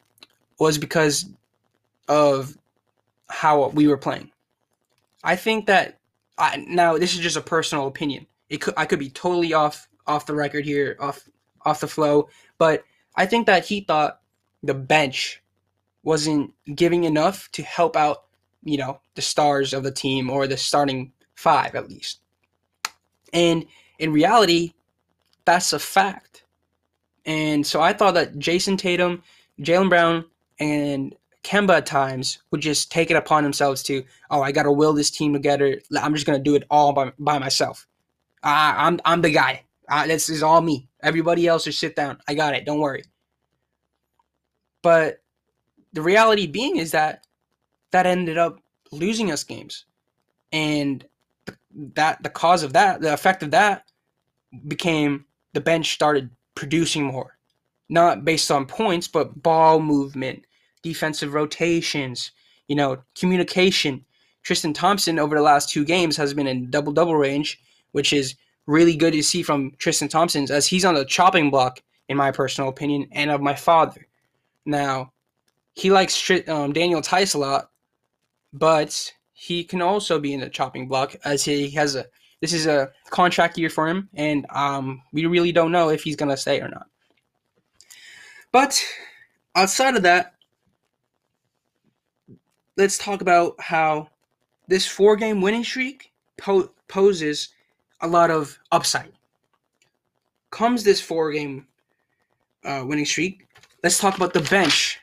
was 0.59 0.77
because 0.77 1.31
of 2.09 2.59
how 3.29 3.69
we 3.69 3.89
were 3.89 3.97
playing. 3.97 4.31
I 5.23 5.37
think 5.37 5.67
that 5.67 5.99
I, 6.37 6.65
now 6.69 6.99
this 6.99 7.15
is 7.15 7.21
just 7.21 7.39
a 7.39 7.41
personal 7.41 7.87
opinion. 7.87 8.27
It 8.51 8.61
could 8.61 8.75
I 8.77 8.85
could 8.85 8.99
be 8.99 9.09
totally 9.09 9.55
off 9.55 9.89
off 10.07 10.27
the 10.27 10.35
record 10.35 10.67
here, 10.67 10.97
off 11.01 11.27
off 11.65 11.81
the 11.81 11.89
flow, 11.89 12.29
but 12.59 12.85
I 13.17 13.25
think 13.25 13.47
that 13.47 13.65
he 13.65 13.81
thought 13.81 14.21
the 14.63 14.75
bench 14.75 15.43
wasn't 16.03 16.53
giving 16.75 17.05
enough 17.05 17.51
to 17.53 17.63
help 17.63 17.97
out, 17.97 18.24
you 18.65 18.79
know, 18.79 19.01
the 19.15 19.23
stars 19.23 19.73
of 19.73 19.83
the 19.83 19.93
team 19.93 20.31
or 20.31 20.47
the 20.47 20.57
starting 20.57 21.13
five 21.35 21.75
at 21.75 21.89
least. 21.89 22.21
And 23.33 23.67
in 23.99 24.13
reality, 24.13 24.73
that's 25.45 25.73
a 25.73 25.79
fact. 25.79 26.45
And 27.27 27.67
so 27.67 27.81
I 27.81 27.93
thought 27.93 28.15
that 28.15 28.39
Jayson 28.39 28.77
Tatum, 28.77 29.23
Jaylen 29.61 29.89
Brown, 29.89 30.25
and 30.59 31.15
Kemba 31.43 31.79
at 31.79 31.87
times 31.87 32.39
would 32.51 32.61
just 32.61 32.91
take 32.91 33.11
it 33.11 33.17
upon 33.17 33.45
themselves 33.45 33.83
to, 33.85 34.05
oh, 34.31 34.43
I 34.43 34.53
got 34.53 34.65
to 34.65 34.73
will 34.73 34.93
this 34.93 35.11
team 35.11 35.33
together. 35.33 35.81
I'm 36.01 36.15
just 36.15 36.27
going 36.27 36.39
to 36.39 36.43
do 36.43 36.55
it 36.55 36.65
all 36.71 36.93
by, 36.93 37.13
by 37.19 37.39
myself. 37.39 37.87
I, 38.43 38.87
I'm, 38.87 39.01
I'm 39.05 39.23
the 39.23 39.31
guy. 39.31 39.65
Uh, 39.89 40.07
this 40.07 40.29
is 40.31 40.43
all 40.43 40.61
me. 40.61 40.89
Everybody 41.03 41.47
else 41.47 41.65
just 41.65 41.79
sit 41.79 41.97
down. 41.97 42.19
I 42.27 42.35
got 42.35 42.55
it. 42.55 42.65
Don't 42.65 42.81
worry. 42.81 43.05
But 44.83 45.23
the 45.93 46.03
reality 46.03 46.47
being 46.47 46.77
is 46.77 46.93
that 46.93 47.27
that 47.95 48.07
ended 48.07 48.37
up 48.37 48.59
losing 48.91 49.31
us 49.31 49.45
games. 49.45 49.85
And 50.53 51.07
that 51.95 52.21
the 52.25 52.29
cause 52.29 52.65
of 52.65 52.73
that, 52.73 53.01
the 53.01 53.13
effect 53.13 53.45
of 53.45 53.53
that 53.53 53.85
became 54.67 55.27
the 55.53 55.61
bench 55.61 55.95
started 55.95 56.31
producing 56.57 57.05
more. 57.05 57.39
Not 57.89 58.25
based 58.25 58.51
on 58.51 58.67
points, 58.67 59.07
but 59.07 59.41
ball 59.41 59.79
movement, 59.79 60.45
defensive 60.83 61.35
rotations, 61.35 62.33
you 62.67 62.75
know, 62.75 62.99
communication. 63.15 64.05
Tristan 64.43 64.73
Thompson 64.73 65.21
over 65.21 65.37
the 65.37 65.43
last 65.43 65.71
two 65.71 65.85
games 65.85 66.17
has 66.17 66.35
been 66.35 66.49
in 66.49 66.71
double 66.71 66.93
double 66.93 67.15
range, 67.15 67.61
which 67.93 68.13
is 68.13 68.35
really 68.67 68.97
good 68.97 69.13
to 69.13 69.23
see 69.23 69.45
from 69.45 69.71
Tristan 69.79 70.09
Thompson's 70.09 70.51
as 70.51 70.67
he's 70.67 70.85
on 70.85 70.95
the 70.95 71.05
chopping 71.05 71.49
block, 71.49 71.81
in 72.09 72.17
my 72.17 72.33
personal 72.33 72.71
opinion, 72.71 73.07
and 73.13 73.31
of 73.31 73.41
my 73.41 73.55
father. 73.55 74.09
Now, 74.67 75.13
he 75.75 75.91
likes 75.91 76.31
um, 76.49 76.73
Daniel 76.73 77.01
Theis 77.01 77.35
a 77.35 77.39
lot, 77.39 77.71
but 78.55 79.13
he 79.35 79.65
can 79.65 79.83
also 79.83 80.19
be 80.19 80.33
in 80.33 80.41
the 80.41 80.49
chopping 80.49 80.89
block 80.89 81.17
as 81.25 81.45
he 81.45 81.71
has 81.71 81.95
a 81.97 82.07
this 82.41 82.53
is 82.53 82.67
a 82.67 82.91
contract 83.11 83.57
year 83.57 83.71
for 83.71 83.89
him, 83.89 84.09
and 84.15 84.47
um, 84.51 85.03
we 85.13 85.25
really 85.25 85.53
don't 85.53 85.73
know 85.73 85.89
if 85.89 86.03
he's 86.03 86.17
gonna 86.17 86.37
stay 86.37 86.61
or 86.61 86.69
not. 86.69 86.87
But 88.53 88.83
outside 89.55 89.97
of 89.97 90.03
that, 90.03 90.35
let's 92.77 92.99
talk 92.99 93.23
about 93.23 93.55
how 93.61 94.09
this 94.69 94.87
four 94.87 95.17
game 95.17 95.41
winning 95.41 95.65
streak 95.65 96.13
po- 96.37 96.71
poses 96.89 97.49
a 98.01 98.07
lot 98.07 98.31
of 98.31 98.59
upside. 98.73 99.13
Comes 100.51 100.85
this 100.85 101.01
four 101.01 101.33
game 101.33 101.67
uh, 102.65 102.85
winning 102.87 103.07
streak, 103.07 103.47
let's 103.83 103.99
talk 103.99 104.17
about 104.17 104.33
the 104.33 104.41
bench. 104.43 104.99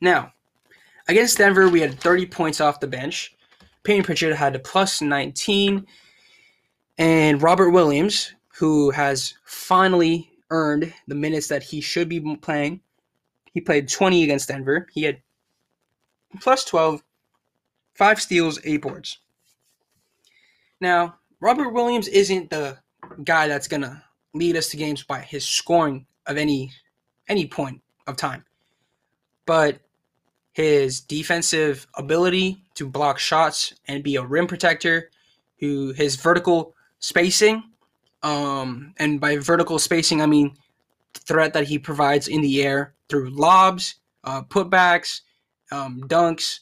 Now, 0.00 0.32
against 1.08 1.38
Denver, 1.38 1.68
we 1.68 1.80
had 1.80 1.98
30 1.98 2.26
points 2.26 2.60
off 2.60 2.80
the 2.80 2.86
bench. 2.86 3.34
Payton 3.82 4.04
Pritchard 4.04 4.34
had 4.36 4.54
a 4.54 4.58
plus 4.58 5.00
19. 5.00 5.86
And 6.98 7.42
Robert 7.42 7.70
Williams, 7.70 8.34
who 8.56 8.90
has 8.90 9.34
finally 9.44 10.30
earned 10.50 10.92
the 11.06 11.14
minutes 11.14 11.48
that 11.48 11.62
he 11.62 11.80
should 11.80 12.08
be 12.08 12.36
playing, 12.36 12.80
he 13.52 13.60
played 13.60 13.88
20 13.88 14.24
against 14.24 14.48
Denver. 14.48 14.88
He 14.92 15.02
had 15.02 15.20
plus 16.40 16.64
12, 16.64 17.02
five 17.94 18.20
steals, 18.20 18.58
eight 18.64 18.82
boards. 18.82 19.18
Now, 20.80 21.16
Robert 21.40 21.70
Williams 21.70 22.08
isn't 22.08 22.50
the 22.50 22.78
guy 23.24 23.48
that's 23.48 23.68
gonna 23.68 24.04
lead 24.34 24.56
us 24.56 24.68
to 24.68 24.76
games 24.76 25.02
by 25.02 25.20
his 25.20 25.46
scoring 25.46 26.06
of 26.26 26.36
any 26.36 26.72
any 27.28 27.46
point 27.46 27.80
of 28.06 28.16
time. 28.16 28.44
But 29.46 29.80
his 30.58 31.00
defensive 31.00 31.86
ability 31.94 32.60
to 32.74 32.88
block 32.88 33.20
shots 33.20 33.74
and 33.86 34.02
be 34.02 34.16
a 34.16 34.24
rim 34.24 34.48
protector, 34.48 35.08
who 35.60 35.92
his 35.92 36.16
vertical 36.16 36.74
spacing, 36.98 37.62
um, 38.24 38.92
and 38.98 39.20
by 39.20 39.36
vertical 39.36 39.78
spacing 39.78 40.20
I 40.20 40.26
mean 40.26 40.56
threat 41.14 41.52
that 41.52 41.68
he 41.68 41.78
provides 41.78 42.26
in 42.26 42.40
the 42.40 42.60
air 42.64 42.92
through 43.08 43.30
lobs, 43.30 43.94
uh, 44.24 44.42
putbacks, 44.42 45.20
um, 45.70 46.02
dunks, 46.08 46.58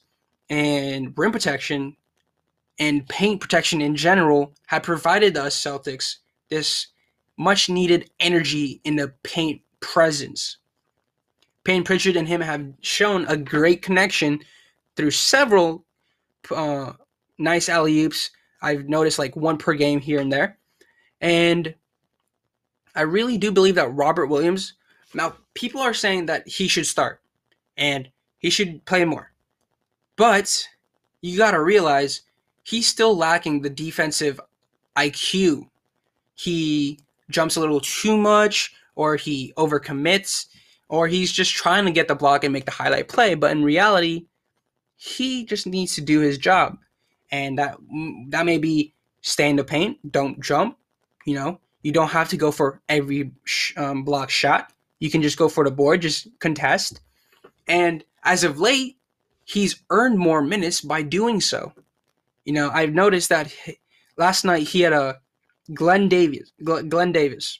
and 0.50 1.14
rim 1.16 1.32
protection 1.32 1.96
and 2.78 3.08
paint 3.08 3.40
protection 3.40 3.80
in 3.80 3.96
general 3.96 4.52
had 4.66 4.82
provided 4.82 5.38
us 5.38 5.58
Celtics 5.58 6.16
this 6.50 6.88
much 7.38 7.70
needed 7.70 8.10
energy 8.20 8.78
in 8.84 8.96
the 8.96 9.14
paint 9.22 9.62
presence. 9.80 10.58
Payton 11.66 11.82
Pritchard 11.82 12.14
and 12.14 12.28
him 12.28 12.40
have 12.40 12.64
shown 12.80 13.26
a 13.26 13.36
great 13.36 13.82
connection 13.82 14.38
through 14.94 15.10
several 15.10 15.84
uh, 16.54 16.92
nice 17.38 17.68
alley 17.68 18.02
oops. 18.02 18.30
I've 18.62 18.88
noticed 18.88 19.18
like 19.18 19.34
one 19.34 19.58
per 19.58 19.74
game 19.74 19.98
here 19.98 20.20
and 20.20 20.32
there. 20.32 20.58
And 21.20 21.74
I 22.94 23.00
really 23.00 23.36
do 23.36 23.50
believe 23.50 23.74
that 23.74 23.92
Robert 23.92 24.26
Williams, 24.26 24.74
now 25.12 25.34
people 25.54 25.80
are 25.80 25.92
saying 25.92 26.26
that 26.26 26.46
he 26.46 26.68
should 26.68 26.86
start 26.86 27.20
and 27.76 28.08
he 28.38 28.48
should 28.48 28.84
play 28.84 29.04
more. 29.04 29.32
But 30.14 30.68
you 31.20 31.36
got 31.36 31.50
to 31.50 31.60
realize 31.60 32.22
he's 32.62 32.86
still 32.86 33.16
lacking 33.16 33.62
the 33.62 33.70
defensive 33.70 34.40
IQ. 34.96 35.68
He 36.36 37.00
jumps 37.28 37.56
a 37.56 37.60
little 37.60 37.80
too 37.80 38.16
much, 38.16 38.72
or 38.94 39.16
he 39.16 39.52
overcommits, 39.56 40.46
or 40.88 41.08
he's 41.08 41.32
just 41.32 41.54
trying 41.54 41.84
to 41.84 41.90
get 41.90 42.08
the 42.08 42.14
block 42.14 42.44
and 42.44 42.52
make 42.52 42.64
the 42.64 42.70
highlight 42.70 43.08
play. 43.08 43.34
But 43.34 43.50
in 43.52 43.64
reality, 43.64 44.26
he 44.96 45.44
just 45.44 45.66
needs 45.66 45.94
to 45.96 46.00
do 46.00 46.20
his 46.20 46.38
job, 46.38 46.78
and 47.30 47.58
that 47.58 47.76
that 48.28 48.46
may 48.46 48.58
be 48.58 48.94
stay 49.20 49.50
in 49.50 49.56
the 49.56 49.64
paint, 49.64 49.98
don't 50.10 50.40
jump. 50.40 50.78
You 51.24 51.34
know, 51.34 51.60
you 51.82 51.92
don't 51.92 52.10
have 52.10 52.28
to 52.30 52.36
go 52.36 52.50
for 52.50 52.80
every 52.88 53.32
um, 53.76 54.04
block 54.04 54.30
shot. 54.30 54.72
You 55.00 55.10
can 55.10 55.22
just 55.22 55.36
go 55.36 55.48
for 55.48 55.64
the 55.64 55.70
board, 55.70 56.02
just 56.02 56.28
contest. 56.38 57.00
And 57.66 58.04
as 58.22 58.44
of 58.44 58.60
late, 58.60 58.96
he's 59.44 59.82
earned 59.90 60.18
more 60.18 60.42
minutes 60.42 60.80
by 60.80 61.02
doing 61.02 61.40
so. 61.40 61.72
You 62.44 62.52
know, 62.52 62.70
I've 62.72 62.94
noticed 62.94 63.28
that 63.28 63.48
he, 63.48 63.78
last 64.16 64.44
night 64.44 64.68
he 64.68 64.80
had 64.80 64.92
a 64.92 65.20
Glenn 65.74 66.08
Davis. 66.08 66.52
Glenn 66.62 67.12
Davis. 67.12 67.58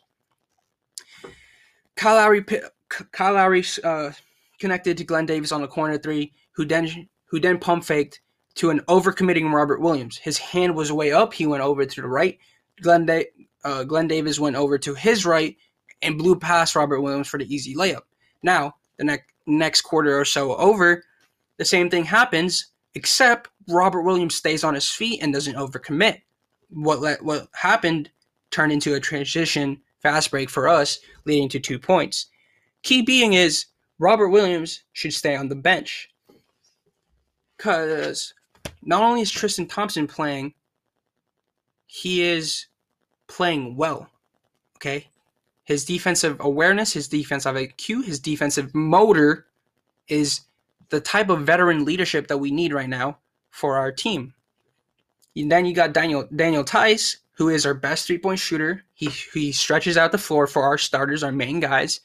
Kyle 1.97 2.17
Lowry, 2.17 2.45
Kyle 2.88 3.35
Lowry 3.35 3.64
uh, 3.85 4.11
connected 4.59 4.96
to 4.99 5.05
Glen 5.05 5.27
Davis 5.27 5.53
on 5.53 5.61
the 5.61 5.68
corner 5.68 5.99
three, 5.99 6.33
who 6.53 6.64
then 6.64 7.09
who 7.27 7.40
then 7.40 7.59
pump 7.59 7.85
faked 7.85 8.20
to 8.57 8.70
an 8.70 8.81
overcommitting 8.88 9.53
Robert 9.53 9.81
Williams. 9.81 10.16
His 10.16 10.38
hand 10.38 10.75
was 10.75 10.90
way 10.90 11.12
up. 11.12 11.35
He 11.35 11.46
went 11.46 11.62
over 11.62 11.85
to 11.85 12.01
the 12.01 12.09
right. 12.09 12.38
Glen, 12.81 13.07
da- 13.07 13.31
uh, 13.64 13.85
Glen 13.85 14.09
Davis 14.09 14.40
went 14.40 14.57
over 14.57 14.79
to 14.79 14.94
his 14.94 15.27
right 15.27 15.57
and 16.03 16.18
blew 16.18 16.37
past 16.37 16.75
Robert 16.75 17.01
Williams 17.01 17.29
for 17.29 17.38
the 17.38 17.55
easy 17.55 17.75
layup. 17.75 18.03
Now, 18.42 18.77
the 18.96 19.05
ne- 19.05 19.18
next 19.46 19.83
quarter 19.83 20.18
or 20.18 20.25
so 20.25 20.57
over, 20.57 21.05
the 21.59 21.64
same 21.64 21.90
thing 21.90 22.05
happens, 22.05 22.66
except 22.94 23.51
Robert 23.68 24.03
Williams 24.03 24.35
stays 24.35 24.64
on 24.64 24.75
his 24.75 24.88
feet 24.88 25.22
and 25.22 25.33
doesn't 25.33 25.57
overcommit. 25.57 26.22
What 26.70 27.01
let, 27.01 27.22
what 27.22 27.49
happened 27.55 28.11
turned 28.51 28.72
into 28.72 28.94
a 28.94 29.01
transition 29.01 29.81
fast 30.01 30.31
break 30.31 30.49
for 30.49 30.68
us, 30.68 30.99
leading 31.25 31.49
to 31.51 31.61
two 31.61 31.79
points. 31.79 32.27
Key 32.83 33.03
being 33.03 33.33
is 33.33 33.67
Robert 33.99 34.29
Williams 34.29 34.83
should 34.93 35.12
stay 35.12 35.37
on 35.37 35.49
the 35.49 35.55
bench. 35.55 36.11
Because 37.57 38.35
not 38.83 39.03
only 39.03 39.23
is 39.23 39.31
Tristan 39.31 39.67
Thompson 39.67 40.07
playing, 40.07 40.55
he 41.87 42.23
is 42.23 42.67
playing 43.29 43.77
well. 43.77 44.09
Okay? 44.77 45.09
His 45.65 45.85
defensive 45.85 46.37
awareness, 46.41 46.93
his 46.93 47.09
defensive 47.09 47.57
IQ, 47.57 48.05
his 48.05 48.21
defensive 48.21 48.75
motor 48.75 49.47
is 50.09 50.43
the 50.91 51.01
type 51.01 51.29
of 51.29 51.45
veteran 51.45 51.85
leadership 51.85 52.29
that 52.29 52.39
we 52.39 52.51
need 52.51 52.73
right 52.73 52.89
now 52.89 53.19
for 53.51 53.77
our 53.77 53.91
team. 53.91 54.35
And 55.35 55.51
then 55.51 55.67
you 55.67 55.75
got 55.75 55.93
Daniel 55.93 56.29
Daniel 56.35 56.62
Theis, 56.62 57.19
who 57.33 57.49
is 57.49 57.67
our 57.67 57.75
best 57.75 58.07
three 58.07 58.19
point 58.19 58.39
shooter. 58.39 58.85
He 58.95 59.09
he 59.35 59.53
stretches 59.53 59.97
out 59.97 60.12
the 60.12 60.19
floor 60.19 60.47
for 60.47 60.62
our 60.62 60.79
starters, 60.79 61.23
our 61.23 61.33
main 61.33 61.61
guys, 61.61 62.01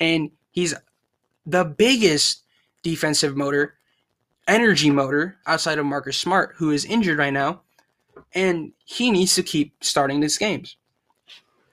and 0.00 0.30
he's 0.50 0.74
the 1.46 1.64
biggest 1.64 2.42
defensive 2.82 3.36
motor, 3.36 3.74
energy 4.48 4.90
motor 4.90 5.36
outside 5.46 5.78
of 5.78 5.86
Marcus 5.86 6.16
Smart, 6.16 6.54
who 6.56 6.70
is 6.70 6.84
injured 6.84 7.18
right 7.18 7.32
now, 7.32 7.62
and 8.32 8.72
he 8.84 9.10
needs 9.10 9.34
to 9.34 9.42
keep 9.42 9.74
starting 9.84 10.20
these 10.20 10.38
games. 10.38 10.76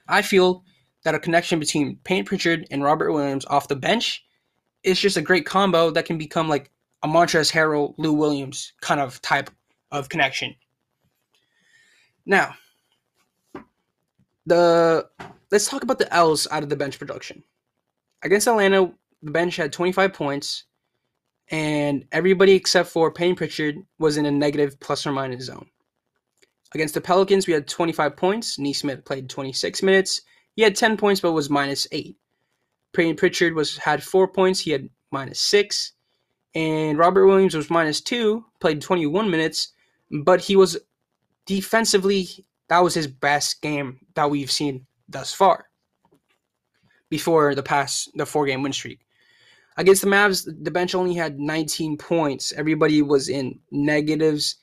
I 0.08 0.22
feel 0.22 0.64
that 1.04 1.16
a 1.16 1.20
connection 1.20 1.60
between 1.60 1.98
Payton 2.04 2.26
Pritchard 2.26 2.68
and 2.70 2.84
Robert 2.84 3.12
Williams 3.12 3.46
off 3.46 3.68
the 3.68 3.76
bench 3.76 4.26
is 4.84 5.00
just 5.00 5.18
a 5.18 5.22
great 5.22 5.46
combo 5.46 5.90
that 5.92 6.06
can 6.06 6.18
become 6.18 6.50
like 6.50 6.72
a 7.04 7.08
Montrezl 7.08 7.52
Harrell, 7.52 7.94
Lou 7.98 8.14
Williams 8.14 8.74
kind 8.82 9.00
of 9.00 9.22
type 9.22 9.50
of 9.92 10.10
connection. 10.10 10.56
Now, 12.26 12.56
the 14.46 15.08
let's 15.52 15.70
talk 15.70 15.84
about 15.84 16.00
the 16.00 16.14
L's 16.14 16.48
out 16.52 16.64
of 16.64 16.70
the 16.70 16.76
bench 16.76 17.00
production. 17.00 17.44
Against 18.24 18.48
Atlanta, 18.48 18.92
the 19.22 19.32
bench 19.32 19.56
had 19.56 19.72
25 19.72 20.14
points, 20.14 20.64
and 21.50 22.06
everybody 22.12 22.54
except 22.54 22.90
for 22.90 23.12
Payton 23.12 23.36
Pritchard 23.36 23.76
was 24.00 24.18
in 24.18 24.26
a 24.26 24.32
negative 24.32 24.80
plus 24.80 25.06
or 25.06 25.12
minus 25.12 25.46
zone. 25.46 25.68
Against 26.74 26.94
the 26.94 27.02
Pelicans, 27.02 27.48
we 27.48 27.54
had 27.54 27.68
25 27.68 28.18
points. 28.18 28.60
Nesmith 28.60 29.06
played 29.06 29.30
26 29.30 29.84
minutes. 29.84 30.22
He 30.56 30.64
had 30.64 30.76
10 30.76 30.98
points, 30.98 31.22
but 31.22 31.32
was 31.32 31.50
minus 31.50 31.88
eight. 31.92 32.18
Payton 32.94 33.16
Pritchard 33.16 33.54
was 33.54 33.78
had 33.78 34.04
four 34.04 34.28
points. 34.28 34.60
He 34.60 34.72
had 34.72 34.90
minus 35.12 35.40
six, 35.40 35.94
and 36.56 36.98
Robert 36.98 37.28
Williams 37.28 37.56
was 37.56 37.70
minus 37.70 38.02
two. 38.02 38.46
Played 38.60 38.82
21 38.82 39.30
minutes, 39.30 39.74
but 40.24 40.42
he 40.42 40.56
was 40.56 40.78
defensively 41.46 42.46
that 42.70 42.84
was 42.84 42.94
his 42.94 43.08
best 43.08 43.62
game 43.62 44.00
that 44.16 44.30
we've 44.30 44.52
seen 44.52 44.86
thus 45.08 45.34
far. 45.34 45.67
Before 47.10 47.56
the 47.56 47.64
past 47.64 48.10
the 48.16 48.26
four 48.26 48.46
game 48.46 48.64
win 48.64 48.74
streak. 48.74 49.00
Against 49.78 50.02
the 50.02 50.08
Mavs, 50.08 50.50
the 50.64 50.72
bench 50.72 50.96
only 50.96 51.14
had 51.14 51.40
19 51.40 51.98
points. 51.98 52.52
Everybody 52.52 53.02
was 53.02 53.30
in 53.30 53.60
negatives. 53.72 54.56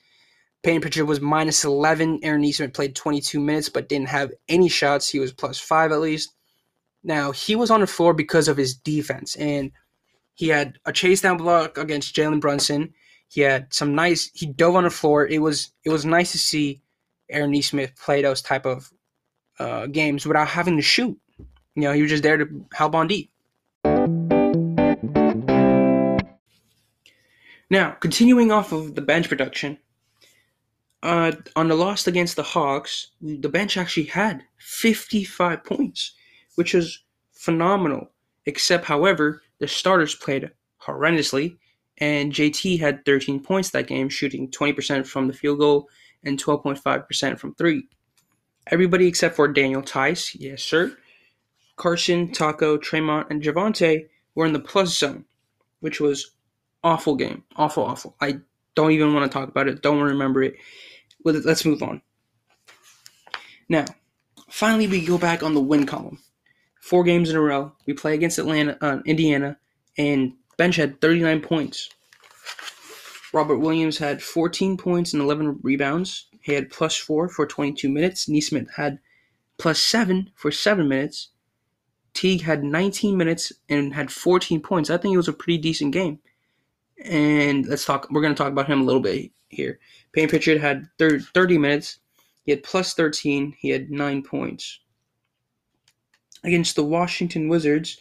Payton 0.65 0.81
Pritchard 0.81 1.07
was 1.07 1.21
minus 1.21 1.65
11. 1.65 2.21
Aaron 2.23 2.41
Nesmith 2.41 2.73
played 2.73 2.97
22 2.97 3.39
minutes 3.39 3.69
but 3.69 3.89
didn't 3.89 4.09
have 4.09 4.33
any 4.49 4.69
shots. 4.69 5.09
He 5.09 5.21
was 5.21 5.33
plus 5.33 5.59
five 5.59 5.93
at 5.93 6.01
least. 6.01 6.35
Now, 7.05 7.33
he 7.33 7.55
was 7.55 7.71
on 7.71 7.81
the 7.81 7.87
floor 7.87 8.15
because 8.15 8.49
of 8.49 8.57
his 8.57 8.75
defense, 8.75 9.37
and 9.37 9.71
he 10.35 10.49
had 10.49 10.79
a 10.87 10.93
chase 10.93 11.21
down 11.21 11.37
block 11.37 11.77
against 11.77 12.17
Jalen 12.17 12.41
Brunson. 12.41 12.95
He 13.29 13.43
had 13.43 13.73
some 13.73 13.95
nice. 13.95 14.31
He 14.33 14.47
dove 14.47 14.75
on 14.75 14.85
the 14.85 14.91
floor. 14.91 15.27
It 15.27 15.41
was 15.41 15.71
it 15.85 15.91
was 15.91 16.07
nice 16.07 16.33
to 16.33 16.39
see 16.39 16.81
Aaron 17.31 17.51
Nesmith 17.51 17.95
play 17.97 18.23
those 18.23 18.41
type 18.41 18.65
of 18.65 18.91
uh, 19.59 19.87
games 19.87 20.27
without 20.27 20.49
having 20.49 20.77
to 20.77 20.83
shoot. 20.83 21.19
You 21.75 21.83
know, 21.83 21.93
he 21.93 22.03
was 22.03 22.11
just 22.11 22.23
there 22.23 22.37
to 22.37 22.67
help 22.73 22.95
on 22.95 23.09
deep. 23.09 23.31
Now, 27.71 27.93
continuing 27.99 28.53
off 28.53 28.73
of 28.73 28.95
the 28.95 29.01
bench 29.01 29.29
production, 29.29 29.79
uh, 31.03 31.33
on 31.57 31.69
the 31.69 31.75
loss 31.75 32.07
against 32.07 32.37
the 32.37 32.43
Hawks, 32.43 33.11
the 33.21 33.49
bench 33.49 33.77
actually 33.77 34.07
had 34.07 34.45
55 34.59 35.65
points, 35.65 36.13
which 36.55 36.75
was 36.75 37.03
phenomenal. 37.33 38.11
Except, 38.47 38.85
however, 38.85 39.43
the 39.59 39.67
starters 39.67 40.15
played 40.15 40.51
horrendously, 40.83 41.57
and 41.99 42.33
JT 42.33 42.79
had 42.79 43.05
13 43.05 43.41
points 43.41 43.71
that 43.71 43.87
game, 43.87 44.09
shooting 44.09 44.51
20% 44.51 45.07
from 45.07 45.27
the 45.27 45.33
field 45.33 45.59
goal 45.59 45.89
and 46.23 46.43
12.5% 46.43 47.39
from 47.39 47.55
three. 47.55 47.89
Everybody 48.69 49.07
except 49.07 49.37
for 49.37 49.49
Daniel 49.49 49.83
Theis, 49.83 50.35
yes 50.39 50.63
sir, 50.63 50.97
Carsen, 51.77 52.33
Tacko, 52.33 52.81
Tremont, 52.81 53.29
and 53.31 53.43
Javonte 53.43 54.09
were 54.35 54.47
in 54.47 54.53
the 54.53 54.61
plus 54.61 54.97
zone, 54.97 55.25
which 55.81 56.01
was 56.01 56.31
awful 56.83 57.17
game, 57.17 57.45
awful, 57.57 57.85
awful. 57.85 58.17
I 58.21 58.39
don't 58.75 58.93
even 58.93 59.15
want 59.15 59.31
to 59.31 59.39
talk 59.39 59.49
about 59.49 59.69
it. 59.69 59.83
Don't 59.83 60.01
remember 60.01 60.43
it 60.43 60.57
let's 61.25 61.65
move 61.65 61.83
on. 61.83 62.03
Now, 63.69 63.87
finally, 64.49 64.87
we 64.87 65.05
go 65.05 65.19
back 65.19 65.43
on 65.43 65.55
the 65.55 65.61
win 65.61 65.87
column. 65.87 66.19
Four 66.81 67.03
games 67.05 67.31
in 67.31 67.37
a 67.37 67.41
row. 67.41 67.73
We 67.87 67.95
play 67.95 68.15
against 68.15 68.39
Atlanta, 68.39 68.77
uh, 68.81 68.99
Indiana, 69.07 69.57
and 69.97 70.35
bench 70.59 70.77
had 70.77 71.01
39 71.01 71.41
points. 71.41 71.89
Robert 73.33 73.59
Williams 73.59 73.99
had 73.99 74.23
14 74.23 74.77
points 74.77 75.13
and 75.13 75.23
11 75.23 75.61
rebounds. 75.63 76.27
He 76.43 76.53
had 76.53 76.71
plus 76.71 76.97
four 76.97 77.29
for 77.29 77.47
22 77.47 77.89
minutes. 77.89 78.29
Nesmith 78.29 78.69
had 78.77 78.99
plus 79.59 79.81
seven 79.81 80.31
for 80.37 80.53
seven 80.53 80.89
minutes. 80.89 81.31
Teague 82.15 82.43
had 82.43 82.63
19 82.63 83.17
minutes 83.17 83.53
and 83.69 83.93
had 83.93 84.11
14 84.11 84.61
points. 84.61 84.89
I 84.89 84.97
think 84.97 85.15
it 85.15 85.19
was 85.19 85.29
a 85.29 85.33
pretty 85.33 85.59
decent 85.59 85.93
game. 85.93 86.21
And 87.05 87.67
let's 87.67 87.85
talk. 87.85 88.07
We're 88.11 88.23
going 88.23 88.35
to 88.35 88.41
talk 88.41 88.53
about 88.53 88.69
him 88.69 88.81
a 88.81 88.85
little 88.85 89.03
bit 89.03 89.33
here. 89.49 89.81
Payton 90.13 90.31
Pritchard 90.31 90.61
had 90.61 90.89
30 90.99 91.59
minutes. 91.59 91.99
He 92.45 92.53
had 92.53 92.63
plus 92.63 92.95
13. 92.95 93.57
He 93.59 93.71
had 93.71 93.91
9 93.91 94.23
points. 94.23 94.79
Against 96.45 96.77
the 96.77 96.85
Washington 96.85 97.49
Wizards, 97.49 97.99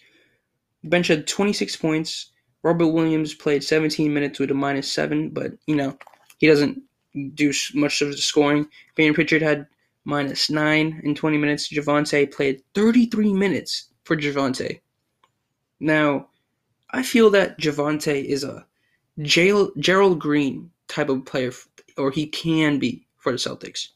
the 0.83 0.89
bench 0.89 1.07
had 1.07 1.25
26 1.27 1.75
points. 1.77 2.31
Robert 2.61 2.89
Williams 2.89 3.33
played 3.33 3.63
17 3.63 4.13
minutes 4.13 4.39
with 4.39 4.51
a 4.51 4.53
minus 4.53 4.91
7, 4.91 5.29
but, 5.29 5.53
you 5.65 5.75
know, 5.75 5.97
he 6.37 6.47
doesn't 6.47 6.81
do 7.33 7.51
much 7.73 8.01
of 8.01 8.11
the 8.11 8.17
scoring. 8.17 8.67
Payton 8.95 9.15
Pritchard 9.15 9.41
had 9.41 9.65
minus 10.05 10.49
9 10.49 11.01
in 11.03 11.15
20 11.15 11.37
minutes. 11.37 11.71
Javonte 11.71 12.31
played 12.31 12.61
33 12.75 13.33
minutes 13.33 13.89
for 14.03 14.15
Javonte. 14.15 14.81
Now, 15.79 16.27
I 16.91 17.03
feel 17.03 17.29
that 17.31 17.59
Javonte 17.59 18.23
is 18.23 18.43
a 18.43 18.65
Gerald 19.21 20.19
Green 20.19 20.71
type 20.87 21.09
of 21.09 21.25
player, 21.25 21.51
or 21.97 22.11
he 22.11 22.27
can 22.27 22.79
be 22.79 23.05
for 23.17 23.31
the 23.31 23.37
Celtics. 23.37 23.89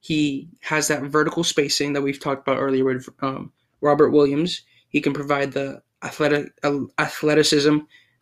He 0.00 0.48
has 0.60 0.88
that 0.88 1.02
vertical 1.02 1.44
spacing 1.44 1.92
that 1.92 2.02
we've 2.02 2.20
talked 2.20 2.46
about 2.46 2.58
earlier 2.60 2.84
with 2.84 3.08
um, 3.20 3.52
Robert 3.80 4.10
Williams. 4.10 4.62
He 4.88 5.00
can 5.00 5.12
provide 5.12 5.52
the 5.52 5.82
athletic 6.02 6.52
uh, 6.62 6.80
athleticism, 6.98 7.78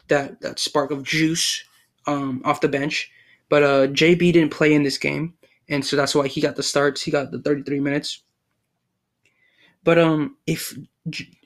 that 0.08 0.40
that 0.40 0.58
spark 0.58 0.90
of 0.90 1.04
juice 1.04 1.64
um, 2.06 2.42
off 2.44 2.60
the 2.60 2.68
bench. 2.68 3.10
But 3.48 3.62
uh, 3.62 3.86
JB 3.88 4.32
didn't 4.32 4.50
play 4.50 4.74
in 4.74 4.82
this 4.82 4.98
game, 4.98 5.34
and 5.68 5.84
so 5.84 5.96
that's 5.96 6.14
why 6.14 6.28
he 6.28 6.40
got 6.40 6.56
the 6.56 6.62
starts. 6.62 7.02
He 7.02 7.10
got 7.10 7.30
the 7.30 7.40
33 7.40 7.80
minutes. 7.80 8.22
But 9.84 9.98
um, 9.98 10.36
if 10.46 10.76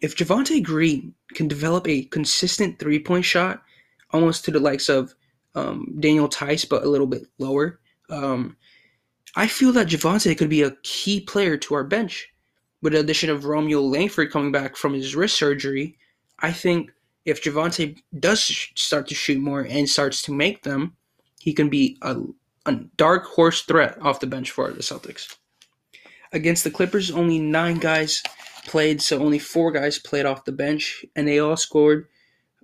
if 0.00 0.16
Javonte 0.16 0.62
Green 0.62 1.14
can 1.34 1.48
develop 1.48 1.86
a 1.88 2.04
consistent 2.04 2.78
three 2.78 2.98
point 2.98 3.24
shot, 3.24 3.62
almost 4.10 4.44
to 4.44 4.50
the 4.50 4.60
likes 4.60 4.88
of 4.88 5.14
um, 5.54 5.96
Daniel 6.00 6.28
Theis, 6.28 6.64
but 6.64 6.84
a 6.84 6.88
little 6.88 7.06
bit 7.06 7.26
lower. 7.38 7.80
Um, 8.10 8.56
I 9.36 9.46
feel 9.46 9.72
that 9.72 9.88
Javonte 9.88 10.36
could 10.36 10.50
be 10.50 10.62
a 10.62 10.76
key 10.82 11.20
player 11.20 11.56
to 11.56 11.74
our 11.74 11.84
bench. 11.84 12.28
With 12.82 12.92
the 12.92 13.00
addition 13.00 13.30
of 13.30 13.44
Romeo 13.44 13.80
Langford 13.80 14.32
coming 14.32 14.52
back 14.52 14.76
from 14.76 14.92
his 14.92 15.14
wrist 15.14 15.36
surgery, 15.36 15.96
I 16.40 16.52
think 16.52 16.90
if 17.24 17.42
Javonte 17.42 17.96
does 18.18 18.42
start 18.74 19.06
to 19.08 19.14
shoot 19.14 19.38
more 19.38 19.60
and 19.60 19.88
starts 19.88 20.22
to 20.22 20.32
make 20.32 20.64
them, 20.64 20.96
he 21.38 21.52
can 21.52 21.68
be 21.68 21.96
a, 22.02 22.16
a 22.66 22.72
dark 22.96 23.24
horse 23.24 23.62
threat 23.62 23.96
off 24.02 24.20
the 24.20 24.26
bench 24.26 24.50
for 24.50 24.70
the 24.70 24.82
Celtics. 24.82 25.36
Against 26.32 26.64
the 26.64 26.70
Clippers, 26.70 27.10
only 27.10 27.38
nine 27.38 27.78
guys 27.78 28.22
played, 28.66 29.02
so 29.02 29.20
only 29.20 29.38
four 29.38 29.72
guys 29.72 29.98
played 29.98 30.26
off 30.26 30.44
the 30.44 30.52
bench, 30.52 31.04
and 31.16 31.26
they 31.26 31.38
all 31.38 31.56
scored 31.56 32.08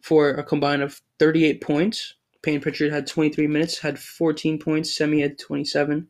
for 0.02 0.30
a 0.30 0.44
combined 0.44 0.82
of 0.82 1.00
38 1.18 1.60
points. 1.60 2.14
Payton 2.42 2.60
Pritchard 2.60 2.92
had 2.92 3.06
23 3.06 3.46
minutes, 3.46 3.78
had 3.78 3.98
14 3.98 4.58
points. 4.58 4.96
Semi 4.96 5.20
had 5.20 5.38
27 5.38 6.06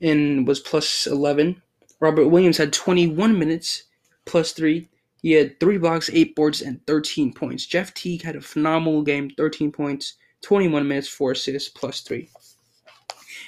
and 0.00 0.46
was 0.46 0.60
plus 0.60 1.06
11. 1.06 1.62
Robert 2.00 2.28
Williams 2.28 2.58
had 2.58 2.72
21 2.72 3.38
minutes, 3.38 3.84
plus 4.24 4.52
3. 4.52 4.88
He 5.22 5.32
had 5.32 5.58
3 5.58 5.78
blocks, 5.78 6.10
8 6.12 6.36
boards, 6.36 6.62
and 6.62 6.84
13 6.86 7.32
points. 7.32 7.66
Jeff 7.66 7.92
Teague 7.94 8.22
had 8.22 8.36
a 8.36 8.40
phenomenal 8.40 9.02
game, 9.02 9.30
13 9.30 9.72
points, 9.72 10.14
21 10.42 10.86
minutes, 10.86 11.08
4 11.08 11.32
assists, 11.32 11.68
plus 11.68 12.00
3. 12.02 12.30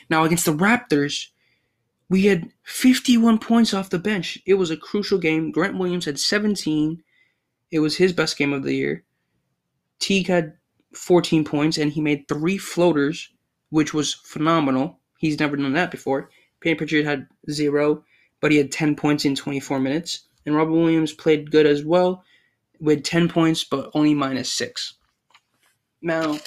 Now, 0.08 0.24
against 0.24 0.46
the 0.46 0.52
Raptors, 0.52 1.28
we 2.10 2.26
had 2.26 2.50
51 2.64 3.38
points 3.38 3.72
off 3.72 3.88
the 3.88 3.98
bench. 3.98 4.36
It 4.44 4.54
was 4.54 4.70
a 4.70 4.76
crucial 4.76 5.16
game. 5.16 5.52
Grant 5.52 5.78
Williams 5.78 6.04
had 6.04 6.18
17, 6.18 7.02
It 7.70 7.78
was 7.78 7.96
his 7.96 8.12
best 8.12 8.36
game 8.36 8.52
of 8.52 8.64
the 8.64 8.74
year. 8.74 9.04
Teague 10.00 10.26
had 10.26 10.54
14 10.92 11.44
points 11.44 11.78
and 11.78 11.92
he 11.92 12.00
made 12.00 12.26
three 12.26 12.58
floaters, 12.58 13.30
which 13.70 13.94
was 13.94 14.12
phenomenal. 14.12 14.98
He's 15.18 15.38
never 15.38 15.56
done 15.56 15.72
that 15.74 15.92
before. 15.92 16.30
Payton 16.60 16.78
Pritchard 16.78 17.04
had 17.04 17.28
zero, 17.48 18.04
but 18.40 18.50
he 18.50 18.58
had 18.58 18.72
10 18.72 18.96
points 18.96 19.24
in 19.24 19.36
24 19.36 19.78
minutes. 19.78 20.26
And 20.44 20.56
Robert 20.56 20.72
Williams 20.72 21.12
played 21.12 21.52
good 21.52 21.66
as 21.66 21.84
well 21.84 22.24
with 22.80 23.04
10 23.04 23.28
points, 23.28 23.62
but 23.62 23.90
only 23.94 24.14
minus 24.14 24.52
six. 24.52 24.94
Now, 26.02 26.38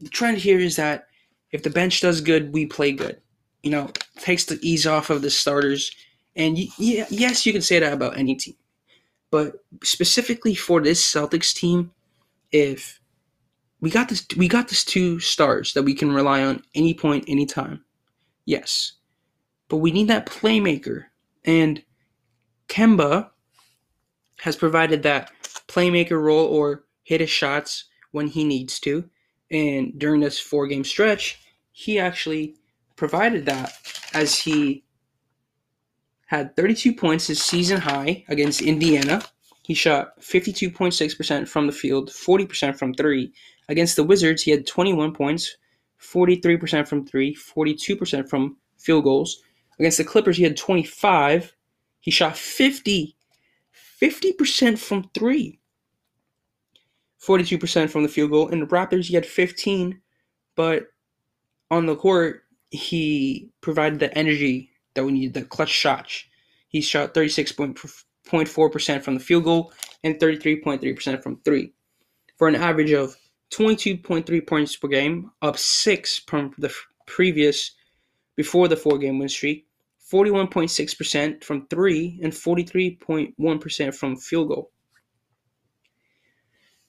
the 0.00 0.10
trend 0.10 0.38
here 0.38 0.58
is 0.58 0.76
that 0.76 1.06
if 1.52 1.62
the 1.62 1.70
bench 1.70 2.02
does 2.02 2.20
good, 2.20 2.52
we 2.52 2.66
play 2.66 2.92
good. 2.92 3.22
You 3.64 3.70
know, 3.70 3.90
takes 4.18 4.44
the 4.44 4.58
ease 4.62 4.86
off 4.86 5.10
of 5.10 5.22
the 5.22 5.30
starters. 5.30 5.90
And 6.36 6.56
y- 6.56 7.06
yes, 7.10 7.46
you 7.46 7.52
can 7.52 7.62
say 7.62 7.78
that 7.78 7.92
about 7.92 8.18
any 8.18 8.36
team. 8.36 8.54
But 9.30 9.64
specifically 9.82 10.54
for 10.54 10.80
this 10.80 11.02
Celtics 11.04 11.54
team, 11.54 11.90
if 12.52 13.00
we 13.80 13.90
got 13.90 14.08
this 14.08 14.26
we 14.36 14.48
got 14.48 14.68
this 14.68 14.84
two 14.84 15.18
stars 15.18 15.72
that 15.72 15.82
we 15.82 15.94
can 15.94 16.12
rely 16.12 16.44
on 16.44 16.62
any 16.74 16.94
point, 16.94 17.24
anytime. 17.26 17.84
Yes. 18.44 18.92
But 19.68 19.78
we 19.78 19.90
need 19.92 20.08
that 20.08 20.26
playmaker. 20.26 21.06
And 21.44 21.82
Kemba 22.68 23.30
has 24.40 24.56
provided 24.56 25.02
that 25.02 25.32
playmaker 25.68 26.20
role 26.20 26.46
or 26.46 26.84
hit 27.02 27.20
his 27.20 27.30
shots 27.30 27.84
when 28.12 28.28
he 28.28 28.44
needs 28.44 28.78
to. 28.80 29.08
And 29.50 29.98
during 29.98 30.20
this 30.20 30.38
four 30.38 30.66
game 30.66 30.84
stretch, 30.84 31.40
he 31.72 31.98
actually 31.98 32.56
provided 32.96 33.46
that 33.46 33.72
as 34.12 34.38
he 34.38 34.84
had 36.26 36.56
32 36.56 36.94
points, 36.94 37.26
his 37.26 37.42
season 37.42 37.80
high 37.80 38.24
against 38.28 38.62
Indiana. 38.62 39.22
He 39.62 39.74
shot 39.74 40.20
52.6% 40.20 41.48
from 41.48 41.66
the 41.66 41.72
field, 41.72 42.10
40% 42.10 42.76
from 42.76 42.92
three. 42.94 43.32
Against 43.68 43.96
the 43.96 44.04
Wizards, 44.04 44.42
he 44.42 44.50
had 44.50 44.66
21 44.66 45.14
points, 45.14 45.56
43% 46.00 46.86
from 46.86 47.06
three, 47.06 47.34
42% 47.34 48.28
from 48.28 48.56
field 48.78 49.04
goals. 49.04 49.42
Against 49.78 49.98
the 49.98 50.04
Clippers, 50.04 50.36
he 50.36 50.42
had 50.42 50.56
25. 50.56 51.54
He 52.00 52.10
shot 52.10 52.36
50, 52.36 53.16
50% 54.02 54.78
from 54.78 55.08
three, 55.14 55.58
42% 57.26 57.88
from 57.88 58.02
the 58.02 58.08
field 58.08 58.30
goal. 58.30 58.48
In 58.48 58.60
the 58.60 58.66
Raptors, 58.66 59.06
he 59.06 59.14
had 59.14 59.24
15, 59.24 60.00
but 60.54 60.88
on 61.70 61.86
the 61.86 61.96
court, 61.96 62.43
he 62.74 63.50
provided 63.60 64.00
the 64.00 64.16
energy 64.16 64.70
that 64.94 65.04
we 65.04 65.12
needed, 65.12 65.34
the 65.34 65.44
clutch 65.44 65.70
shots. 65.70 66.24
He 66.68 66.80
shot 66.80 67.14
36.4% 67.14 69.02
from 69.02 69.14
the 69.14 69.20
field 69.20 69.44
goal 69.44 69.72
and 70.02 70.16
33.3% 70.16 71.22
from 71.22 71.40
three 71.44 71.72
for 72.36 72.48
an 72.48 72.56
average 72.56 72.92
of 72.92 73.16
22.3 73.52 74.46
points 74.46 74.76
per 74.76 74.88
game, 74.88 75.30
up 75.40 75.56
six 75.56 76.18
from 76.18 76.52
the 76.58 76.74
previous 77.06 77.72
before 78.36 78.66
the 78.66 78.76
four 78.76 78.98
game 78.98 79.20
win 79.20 79.28
streak, 79.28 79.68
41.6% 80.12 81.44
from 81.44 81.68
three, 81.68 82.18
and 82.22 82.32
43.1% 82.32 83.94
from 83.94 84.16
field 84.16 84.48
goal. 84.48 84.70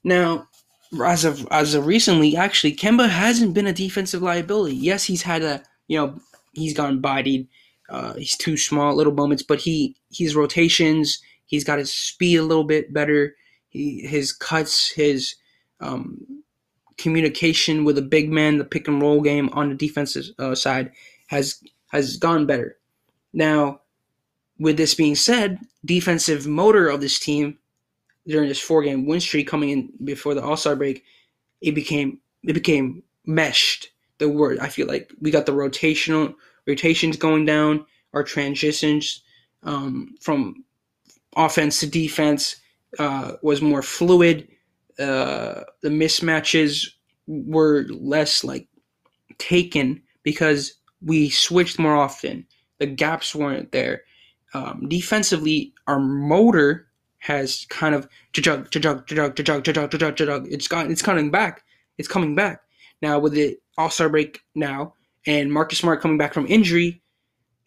Now, 0.03 0.47
as 1.03 1.25
of 1.25 1.47
as 1.51 1.75
of 1.75 1.85
recently, 1.85 2.35
actually, 2.35 2.75
Kemba 2.75 3.09
hasn't 3.09 3.53
been 3.53 3.67
a 3.67 3.73
defensive 3.73 4.21
liability. 4.21 4.75
Yes, 4.75 5.03
he's 5.03 5.23
had 5.23 5.43
a 5.43 5.63
you 5.87 5.97
know 5.97 6.19
he's 6.53 6.73
gone 6.73 6.99
bodied. 6.99 7.47
Uh, 7.89 8.13
he's 8.13 8.35
too 8.37 8.57
small, 8.57 8.95
little 8.95 9.13
moments, 9.13 9.43
but 9.43 9.59
he 9.59 9.95
he's 10.09 10.35
rotations. 10.35 11.19
He's 11.45 11.63
got 11.63 11.79
his 11.79 11.93
speed 11.93 12.37
a 12.37 12.43
little 12.43 12.63
bit 12.63 12.91
better. 12.93 13.35
He, 13.69 14.01
his 14.01 14.31
cuts, 14.31 14.91
his 14.91 15.35
um, 15.79 16.43
communication 16.97 17.83
with 17.83 17.97
a 17.97 18.01
big 18.01 18.31
man, 18.31 18.57
the 18.57 18.65
pick 18.65 18.87
and 18.87 19.01
roll 19.01 19.21
game 19.21 19.49
on 19.53 19.69
the 19.69 19.75
defensive 19.75 20.25
uh, 20.39 20.55
side 20.55 20.91
has 21.27 21.61
has 21.87 22.17
gone 22.17 22.45
better. 22.45 22.77
Now, 23.33 23.81
with 24.59 24.77
this 24.77 24.95
being 24.95 25.15
said, 25.15 25.59
defensive 25.83 26.47
motor 26.47 26.87
of 26.87 27.01
this 27.01 27.19
team 27.19 27.57
during 28.27 28.47
this 28.47 28.59
four 28.59 28.81
game 28.81 29.05
win 29.05 29.19
streak 29.19 29.47
coming 29.47 29.69
in 29.69 29.89
before 30.03 30.33
the 30.33 30.43
All 30.43 30.57
Star 30.57 30.75
break, 30.75 31.03
it 31.61 31.73
became 31.73 32.19
it 32.43 32.53
became 32.53 33.03
meshed. 33.25 33.91
The 34.19 34.29
word 34.29 34.59
I 34.59 34.69
feel 34.69 34.87
like 34.87 35.11
we 35.19 35.31
got 35.31 35.45
the 35.45 35.51
rotational 35.51 36.33
rotations 36.67 37.17
going 37.17 37.45
down, 37.45 37.85
our 38.13 38.23
transitions 38.23 39.21
um, 39.63 40.15
from 40.21 40.63
offense 41.35 41.79
to 41.81 41.87
defense 41.87 42.55
uh, 42.99 43.33
was 43.41 43.61
more 43.61 43.81
fluid. 43.81 44.47
Uh, 44.97 45.61
the 45.81 45.89
mismatches 45.89 46.87
were 47.27 47.85
less 47.89 48.43
like 48.43 48.67
taken 49.37 50.01
because 50.23 50.73
we 51.01 51.29
switched 51.29 51.77
more 51.79 51.95
often. 51.95 52.45
The 52.79 52.85
gaps 52.85 53.35
weren't 53.35 53.71
there. 53.71 54.03
Um, 54.53 54.87
defensively, 54.87 55.73
our 55.87 55.99
motor 55.99 56.87
has 57.19 57.65
kind 57.69 57.95
of 57.95 58.07
jug 58.33 58.69
jug 58.71 58.71
jug 59.07 59.35
jug 59.35 59.63
jug 59.63 59.63
jug 59.63 60.15
jug 60.15 60.47
It's 60.49 60.67
got 60.67 60.89
it's 60.89 61.01
coming 61.01 61.31
back. 61.31 61.63
It's 61.97 62.07
coming 62.07 62.35
back 62.35 62.61
now 63.05 63.19
with 63.19 63.33
the 63.33 63.57
All 63.77 63.89
Star 63.89 64.09
break 64.09 64.41
now, 64.55 64.93
and 65.25 65.51
Marcus 65.51 65.79
Smart 65.79 66.01
coming 66.01 66.17
back 66.17 66.33
from 66.33 66.47
injury, 66.47 67.01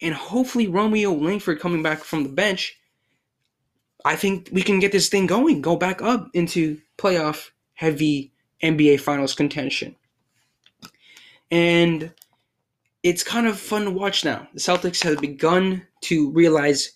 and 0.01 0.13
hopefully 0.13 0.67
Romeo 0.67 1.13
Langford 1.13 1.59
coming 1.59 1.83
back 1.83 2.03
from 2.03 2.23
the 2.23 2.29
bench. 2.29 2.75
I 4.05 4.15
think 4.15 4.49
we 4.51 4.61
can 4.61 4.79
get 4.79 4.91
this 4.91 5.09
thing 5.09 5.27
going, 5.27 5.61
go 5.61 5.75
back 5.75 6.01
up 6.01 6.29
into 6.33 6.79
playoff 6.97 7.49
heavy 7.73 8.31
NBA 8.63 8.99
Finals 9.01 9.35
contention. 9.35 9.95
And 11.51 12.13
it's 13.03 13.23
kind 13.23 13.47
of 13.47 13.59
fun 13.59 13.85
to 13.85 13.91
watch 13.91 14.23
now. 14.23 14.47
The 14.53 14.59
Celtics 14.59 15.03
have 15.03 15.19
begun 15.19 15.85
to 16.01 16.31
realize 16.31 16.91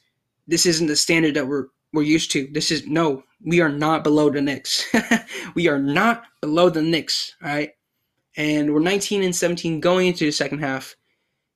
this 0.48 0.66
isn't 0.66 0.88
the 0.88 0.96
standard 0.96 1.36
that 1.36 1.48
we're 1.48 1.68
we're 1.94 2.04
used 2.04 2.32
to. 2.32 2.48
This 2.52 2.72
is 2.72 2.88
no, 2.88 3.24
we 3.46 3.62
are 3.62 3.70
not 3.70 4.04
below 4.04 4.30
the 4.30 4.42
Knicks. 4.42 4.86
we 5.56 5.68
are 5.68 5.80
not 5.80 6.24
below 6.42 6.70
the 6.70 6.82
Knicks, 6.82 7.36
all 7.44 7.50
right? 7.50 7.72
And 8.36 8.74
we're 8.74 8.80
19 8.80 9.24
and 9.24 9.36
17 9.36 9.80
going 9.80 10.08
into 10.08 10.26
the 10.26 10.32
second 10.32 10.60
half. 10.60 10.96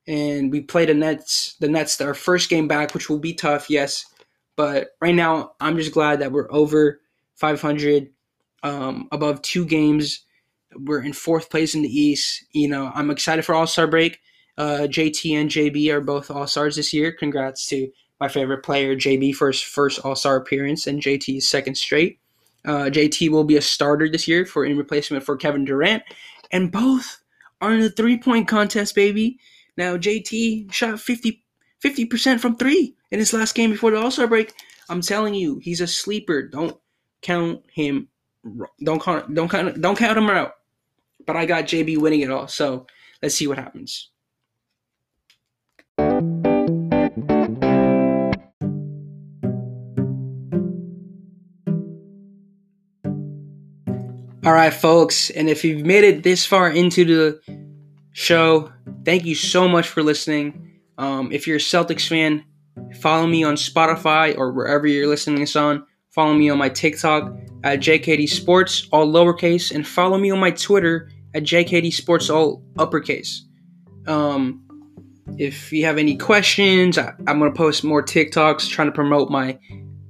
And 0.08 0.52
we 0.52 0.62
play 0.62 0.86
the 0.86 0.94
Nets, 0.94 1.56
the 1.60 1.68
Nets, 1.68 2.00
our 2.00 2.14
first 2.14 2.50
game 2.50 2.68
back, 2.68 2.94
which 2.94 3.10
will 3.10 3.20
be 3.20 3.34
tough, 3.34 3.70
yes. 3.70 4.06
But 4.56 4.90
right 5.02 5.16
now, 5.16 5.54
I'm 5.60 5.78
just 5.78 5.94
glad 5.94 6.20
that 6.20 6.32
we're 6.32 6.52
over 6.52 7.02
500, 7.36 8.10
um, 8.64 9.08
above 9.12 9.42
two 9.42 9.66
games. 9.66 10.26
We're 10.76 11.02
in 11.02 11.14
fourth 11.14 11.50
place 11.50 11.76
in 11.76 11.82
the 11.82 11.90
East. 11.90 12.46
You 12.52 12.68
know, 12.68 12.92
I'm 12.94 13.12
excited 13.12 13.44
for 13.44 13.54
All 13.56 13.68
Star 13.68 13.88
break. 13.88 14.20
Uh, 14.58 14.88
JT 14.90 15.40
and 15.40 15.50
JB 15.50 15.92
are 15.92 16.02
both 16.02 16.32
All 16.32 16.48
Stars 16.48 16.76
this 16.76 16.94
year. 16.94 17.12
Congrats 17.12 17.68
to 17.68 17.90
my 18.20 18.28
favorite 18.28 18.64
player, 18.64 18.96
JB, 18.96 19.36
for 19.36 19.48
his 19.48 19.62
first 19.62 20.00
All 20.04 20.16
Star 20.16 20.36
appearance 20.36 20.88
and 20.88 21.02
JT's 21.02 21.48
second 21.48 21.76
straight. 21.76 22.20
Uh, 22.66 22.90
JT 22.90 23.30
will 23.30 23.44
be 23.44 23.56
a 23.56 23.62
starter 23.62 24.10
this 24.10 24.28
year 24.28 24.46
for 24.46 24.66
in 24.66 24.78
replacement 24.78 25.24
for 25.24 25.38
Kevin 25.38 25.64
Durant, 25.64 26.04
and 26.52 26.72
both 26.72 27.22
are 27.62 27.74
in 27.74 27.82
the 27.82 27.90
three 27.90 28.18
point 28.18 28.48
contest, 28.48 28.96
baby. 28.96 29.40
Now 29.76 29.98
JT 29.98 30.72
shot 30.72 31.00
50 31.00 31.44
percent 32.06 32.42
from 32.42 32.56
three 32.56 32.96
in 33.12 33.20
his 33.20 33.34
last 33.34 33.56
game 33.56 33.72
before 33.72 33.92
the 33.92 33.98
All 33.98 34.12
Star 34.12 34.28
break. 34.28 34.54
I'm 34.90 35.02
telling 35.02 35.34
you, 35.34 35.60
he's 35.60 35.82
a 35.82 35.88
sleeper. 35.88 36.44
Don't 36.44 36.78
count 37.22 37.64
him. 37.74 38.08
Don't 38.84 39.02
count. 39.02 39.34
Don't 39.34 39.50
count. 39.50 39.82
Don't 39.82 39.98
count 39.98 40.18
him 40.18 40.30
out. 40.30 40.54
But 41.26 41.36
I 41.36 41.46
got 41.46 41.66
JB 41.66 41.98
winning 41.98 42.22
it 42.22 42.32
all. 42.32 42.48
So 42.48 42.88
let's 43.22 43.36
see 43.36 43.48
what 43.48 43.58
happens. 43.58 44.10
All 54.46 54.54
right, 54.54 54.74
folks, 54.74 55.32
and 55.32 55.50
if 55.50 55.64
you've 55.64 55.86
made 55.86 56.04
it 56.04 56.22
this 56.22 56.46
far 56.46 56.70
into 56.70 57.04
the 57.04 57.42
show, 58.14 58.72
thank 59.04 59.26
you 59.26 59.34
so 59.34 59.68
much 59.68 59.88
for 59.88 60.04
listening. 60.04 60.80
Um, 61.00 61.32
if 61.32 61.48
you're 61.48 61.58
a 61.58 61.60
Celtics 61.60 62.08
fan, 62.08 62.46
follow 63.00 63.26
me 63.26 63.44
on 63.44 63.56
Spotify 63.56 64.38
or 64.38 64.52
wherever 64.52 64.86
you're 64.86 65.08
listening 65.08 65.38
to 65.38 65.42
this 65.42 65.56
on. 65.56 65.86
Follow 66.12 66.36
me 66.36 66.50
on 66.50 66.58
my 66.60 66.70
TikTok 66.70 67.36
at 67.64 67.80
JKD 67.80 68.30
Sports, 68.30 68.88
all 68.92 69.08
lowercase, 69.08 69.74
and 69.74 69.88
follow 69.88 70.20
me 70.20 70.30
on 70.30 70.40
my 70.40 70.52
Twitter 70.52 71.10
at 71.34 71.44
JKD 71.44 71.92
Sports, 71.92 72.30
all 72.30 72.64
uppercase. 72.78 73.44
Um, 74.06 74.64
if 75.38 75.74
you 75.74 75.86
have 75.86 75.98
any 75.98 76.16
questions, 76.16 76.98
I, 76.98 77.14
am 77.28 77.40
going 77.40 77.52
to 77.52 77.58
post 77.58 77.84
more 77.84 78.04
TikToks 78.04 78.70
trying 78.70 78.88
to 78.88 78.94
promote 78.94 79.32
my 79.32 79.58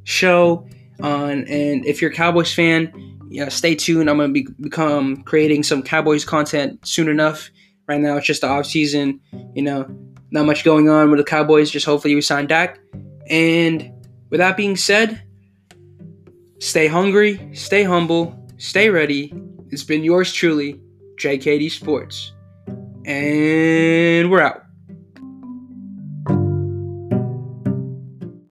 show. 0.03 0.67
On, 1.01 1.45
and 1.45 1.85
if 1.85 2.01
you're 2.01 2.11
a 2.11 2.13
Cowboys 2.13 2.53
fan, 2.53 3.16
yeah, 3.29 3.49
stay 3.49 3.75
tuned. 3.75 4.09
I'm 4.09 4.17
gonna 4.17 4.33
be 4.33 4.47
become 4.59 5.23
creating 5.23 5.63
some 5.63 5.83
Cowboys 5.83 6.25
content 6.25 6.85
soon 6.85 7.09
enough. 7.09 7.49
Right 7.87 7.99
now, 7.99 8.17
it's 8.17 8.27
just 8.27 8.41
the 8.41 8.47
off 8.47 8.65
season. 8.65 9.19
You 9.53 9.61
know, 9.63 9.87
not 10.31 10.45
much 10.45 10.63
going 10.63 10.89
on 10.89 11.09
with 11.09 11.19
the 11.19 11.23
Cowboys. 11.23 11.71
Just 11.71 11.85
hopefully 11.85 12.15
we 12.15 12.21
sign 12.21 12.47
Dak. 12.47 12.79
And 13.29 13.91
with 14.29 14.39
that 14.39 14.57
being 14.57 14.75
said, 14.75 15.21
Stay 16.59 16.87
hungry, 16.87 17.49
stay 17.53 17.83
humble, 17.83 18.35
stay 18.57 18.89
ready. 18.89 19.31
It's 19.69 19.83
been 19.83 20.03
yours 20.03 20.33
truly, 20.33 20.81
JKD 21.17 21.69
Sports. 21.69 22.33
And 23.05 24.31
we're 24.31 24.41
out. 24.41 24.66